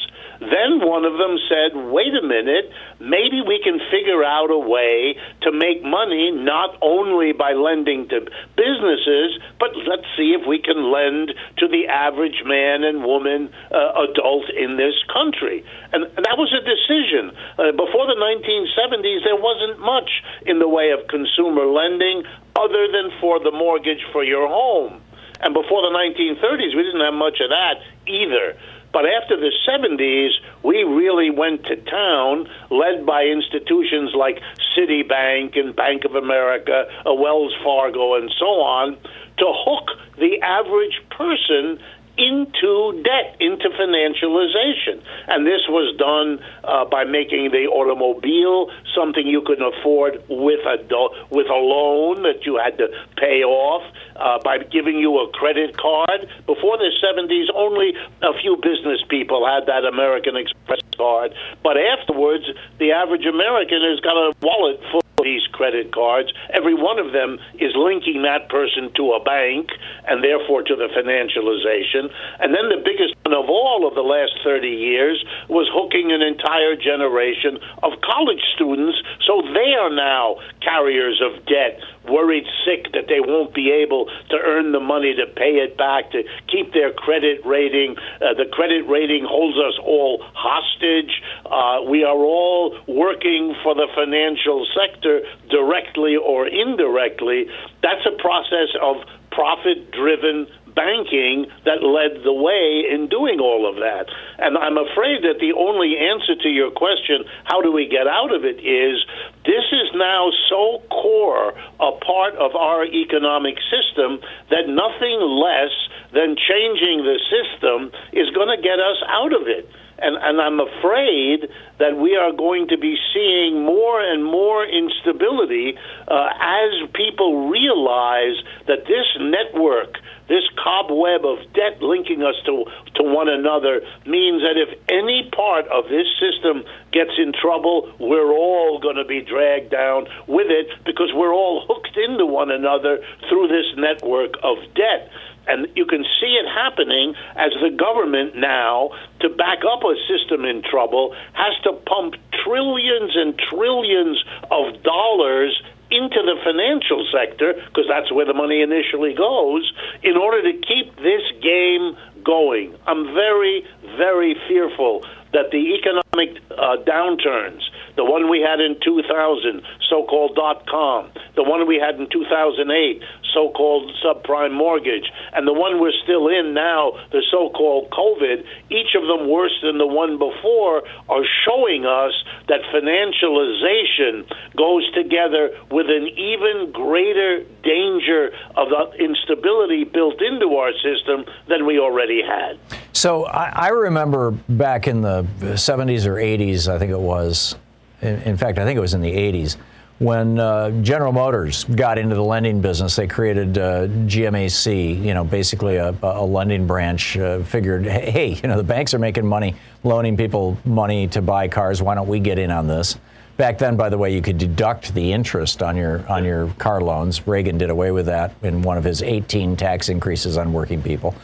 [0.49, 5.15] Then one of them said, wait a minute, maybe we can figure out a way
[5.41, 8.19] to make money not only by lending to
[8.55, 14.03] businesses, but let's see if we can lend to the average man and woman, uh,
[14.09, 15.63] adult in this country.
[15.91, 17.31] And, and that was a decision.
[17.55, 20.09] Uh, before the 1970s, there wasn't much
[20.45, 22.23] in the way of consumer lending
[22.55, 25.01] other than for the mortgage for your home.
[25.43, 28.55] And before the 1930s, we didn't have much of that either.
[28.93, 30.29] But after the 70s,
[30.61, 34.39] we really went to town, led by institutions like
[34.77, 38.95] Citibank and Bank of America, uh, Wells Fargo, and so on,
[39.39, 39.89] to hook
[40.19, 41.79] the average person
[42.17, 45.01] into debt, into financialization.
[45.27, 50.77] And this was done uh, by making the automobile something you could afford with a
[50.77, 52.87] do- with a loan that you had to
[53.17, 53.83] pay off,
[54.15, 56.27] uh, by giving you a credit card.
[56.45, 61.33] Before the 70s, only a few business people had that American Express card,
[61.63, 62.45] but afterwards,
[62.79, 66.31] the average American has got a wallet full of these credit cards.
[66.53, 69.69] Every one of them is linking that person to a bank
[70.07, 72.02] and therefore to the financialization.
[72.39, 76.21] And then the biggest one of all of the last 30 years was hooking an
[76.21, 81.79] entire generation of college students so they are now carriers of debt
[82.09, 86.11] worried sick that they won't be able to earn the money to pay it back,
[86.11, 87.95] to keep their credit rating.
[88.19, 91.21] Uh, the credit rating holds us all hostage.
[91.45, 97.47] Uh, we are all working for the financial sector directly or indirectly.
[97.81, 98.97] That's a process of
[99.31, 104.09] profit driven banking that led the way in doing all of that.
[104.37, 108.33] And I'm afraid that the only answer to your question, how do we get out
[108.33, 109.05] of it, is
[109.45, 114.19] this is now so core a part of our economic system
[114.49, 115.73] that nothing less
[116.13, 119.69] than changing the system is going to get us out of it.
[120.03, 121.49] And, and I'm afraid
[121.79, 125.77] that we are going to be seeing more and more instability
[126.07, 128.35] uh, as people realize
[128.67, 129.97] that this network
[130.27, 132.63] this cobweb of debt linking us to,
[132.95, 138.31] to one another means that if any part of this system gets in trouble, we're
[138.31, 142.99] all going to be dragged down with it because we're all hooked into one another
[143.27, 145.11] through this network of debt.
[145.47, 150.45] And you can see it happening as the government now, to back up a system
[150.45, 157.85] in trouble, has to pump trillions and trillions of dollars into the financial sector, because
[157.87, 159.71] that's where the money initially goes,
[160.01, 162.73] in order to keep this game going.
[162.87, 163.65] I'm very,
[163.97, 167.61] very fearful that the economic uh, downturns,
[167.95, 172.07] the one we had in 2000, so called dot com, the one we had in
[172.09, 173.01] 2008,
[173.33, 179.07] so-called subprime mortgage, and the one we're still in now, the so-called COVID, each of
[179.07, 182.13] them worse than the one before, are showing us
[182.47, 188.67] that financialization goes together with an even greater danger of
[188.99, 192.59] instability built into our system than we already had.
[192.93, 197.55] So I, I remember back in the 70s or 80s, I think it was.
[198.03, 199.57] In, in fact, I think it was in the 80s
[199.99, 205.23] when uh, General Motors got into the lending business, they created uh, GMAC, you know,
[205.23, 207.17] basically a, a lending branch.
[207.17, 211.47] Uh, figured, hey, you know, the banks are making money, loaning people money to buy
[211.47, 211.81] cars.
[211.81, 212.97] Why don't we get in on this?
[213.37, 216.81] Back then, by the way, you could deduct the interest on your on your car
[216.81, 217.25] loans.
[217.25, 221.15] Reagan did away with that in one of his 18 tax increases on working people.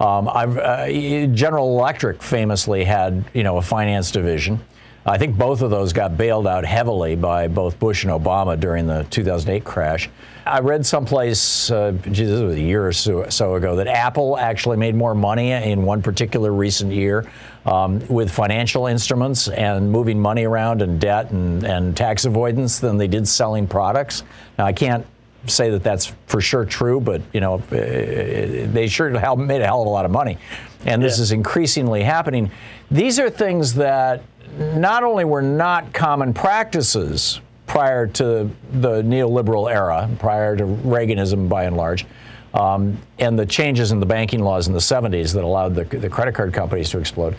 [0.00, 4.60] Um, uh, General Electric famously had, you know, a finance division.
[5.08, 8.86] I think both of those got bailed out heavily by both Bush and Obama during
[8.86, 10.10] the 2008 crash.
[10.44, 14.36] I read someplace, uh, geez, this was a year or so, so, ago, that Apple
[14.38, 17.30] actually made more money in one particular recent year
[17.64, 22.98] um, with financial instruments and moving money around and debt and, and tax avoidance than
[22.98, 24.24] they did selling products.
[24.58, 25.06] Now, I can't
[25.46, 29.80] say that that's for sure true, but you know, uh, they sure made a hell
[29.80, 30.36] of a lot of money,
[30.84, 31.22] and this yeah.
[31.22, 32.50] is increasingly happening.
[32.90, 34.22] These are things that
[34.58, 41.64] not only were not common practices prior to the neoliberal era, prior to Reaganism by
[41.64, 42.06] and large,
[42.54, 46.08] um, and the changes in the banking laws in the 70s that allowed the, the
[46.08, 47.36] credit card companies to explode,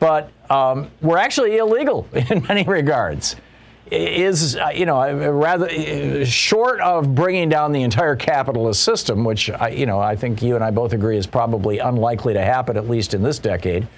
[0.00, 3.36] but um, were actually illegal in many regards.
[3.90, 9.48] Is uh, you know rather uh, short of bringing down the entire capitalist system, which
[9.48, 12.76] I, you know I think you and I both agree is probably unlikely to happen
[12.76, 13.88] at least in this decade.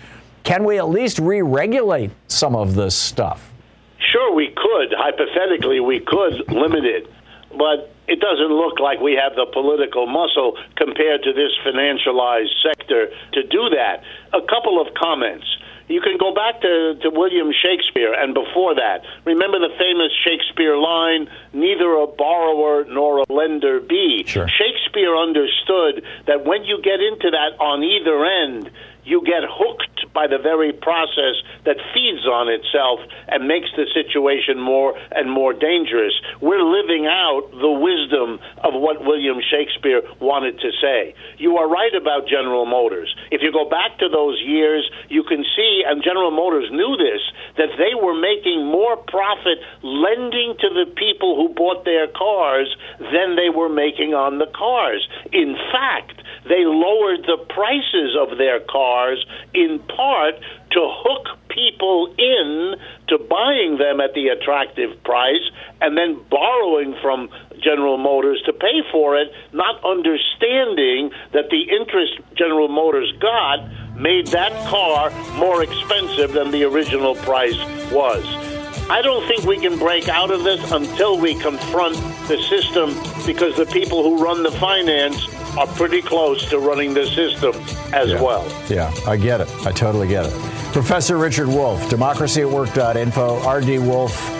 [0.44, 3.50] Can we at least re regulate some of this stuff?
[3.98, 4.94] Sure, we could.
[4.96, 7.10] Hypothetically, we could limit it.
[7.56, 13.08] But it doesn't look like we have the political muscle compared to this financialized sector
[13.32, 14.02] to do that.
[14.32, 15.46] A couple of comments.
[15.90, 19.02] You can go back to, to William Shakespeare and before that.
[19.24, 24.22] Remember the famous Shakespeare line, neither a borrower nor a lender be.
[24.24, 24.46] Sure.
[24.46, 28.70] Shakespeare understood that when you get into that on either end,
[29.04, 34.58] you get hooked by the very process that feeds on itself and makes the situation
[34.58, 36.12] more and more dangerous.
[36.40, 41.14] We're living out the wisdom of what William Shakespeare wanted to say.
[41.38, 43.14] You are right about General Motors.
[43.30, 47.22] If you go back to those years, you can see, and General Motors knew this,
[47.56, 53.36] that they were making more profit lending to the people who bought their cars than
[53.36, 55.06] they were making on the cars.
[55.32, 59.24] In fact, they lowered the prices of their cars
[59.54, 60.34] in part
[60.72, 62.76] to hook people in
[63.08, 65.42] to buying them at the attractive price
[65.80, 67.28] and then borrowing from
[67.60, 74.28] General Motors to pay for it, not understanding that the interest General Motors got made
[74.28, 77.58] that car more expensive than the original price
[77.92, 78.49] was.
[78.90, 81.94] I don't think we can break out of this until we confront
[82.26, 82.90] the system
[83.24, 87.54] because the people who run the finance are pretty close to running the system
[87.94, 88.20] as yeah.
[88.20, 88.44] well.
[88.68, 89.48] Yeah, I get it.
[89.64, 90.32] I totally get it.
[90.72, 94.39] Professor Richard Wolff, democracyatwork.info, RD Wolff.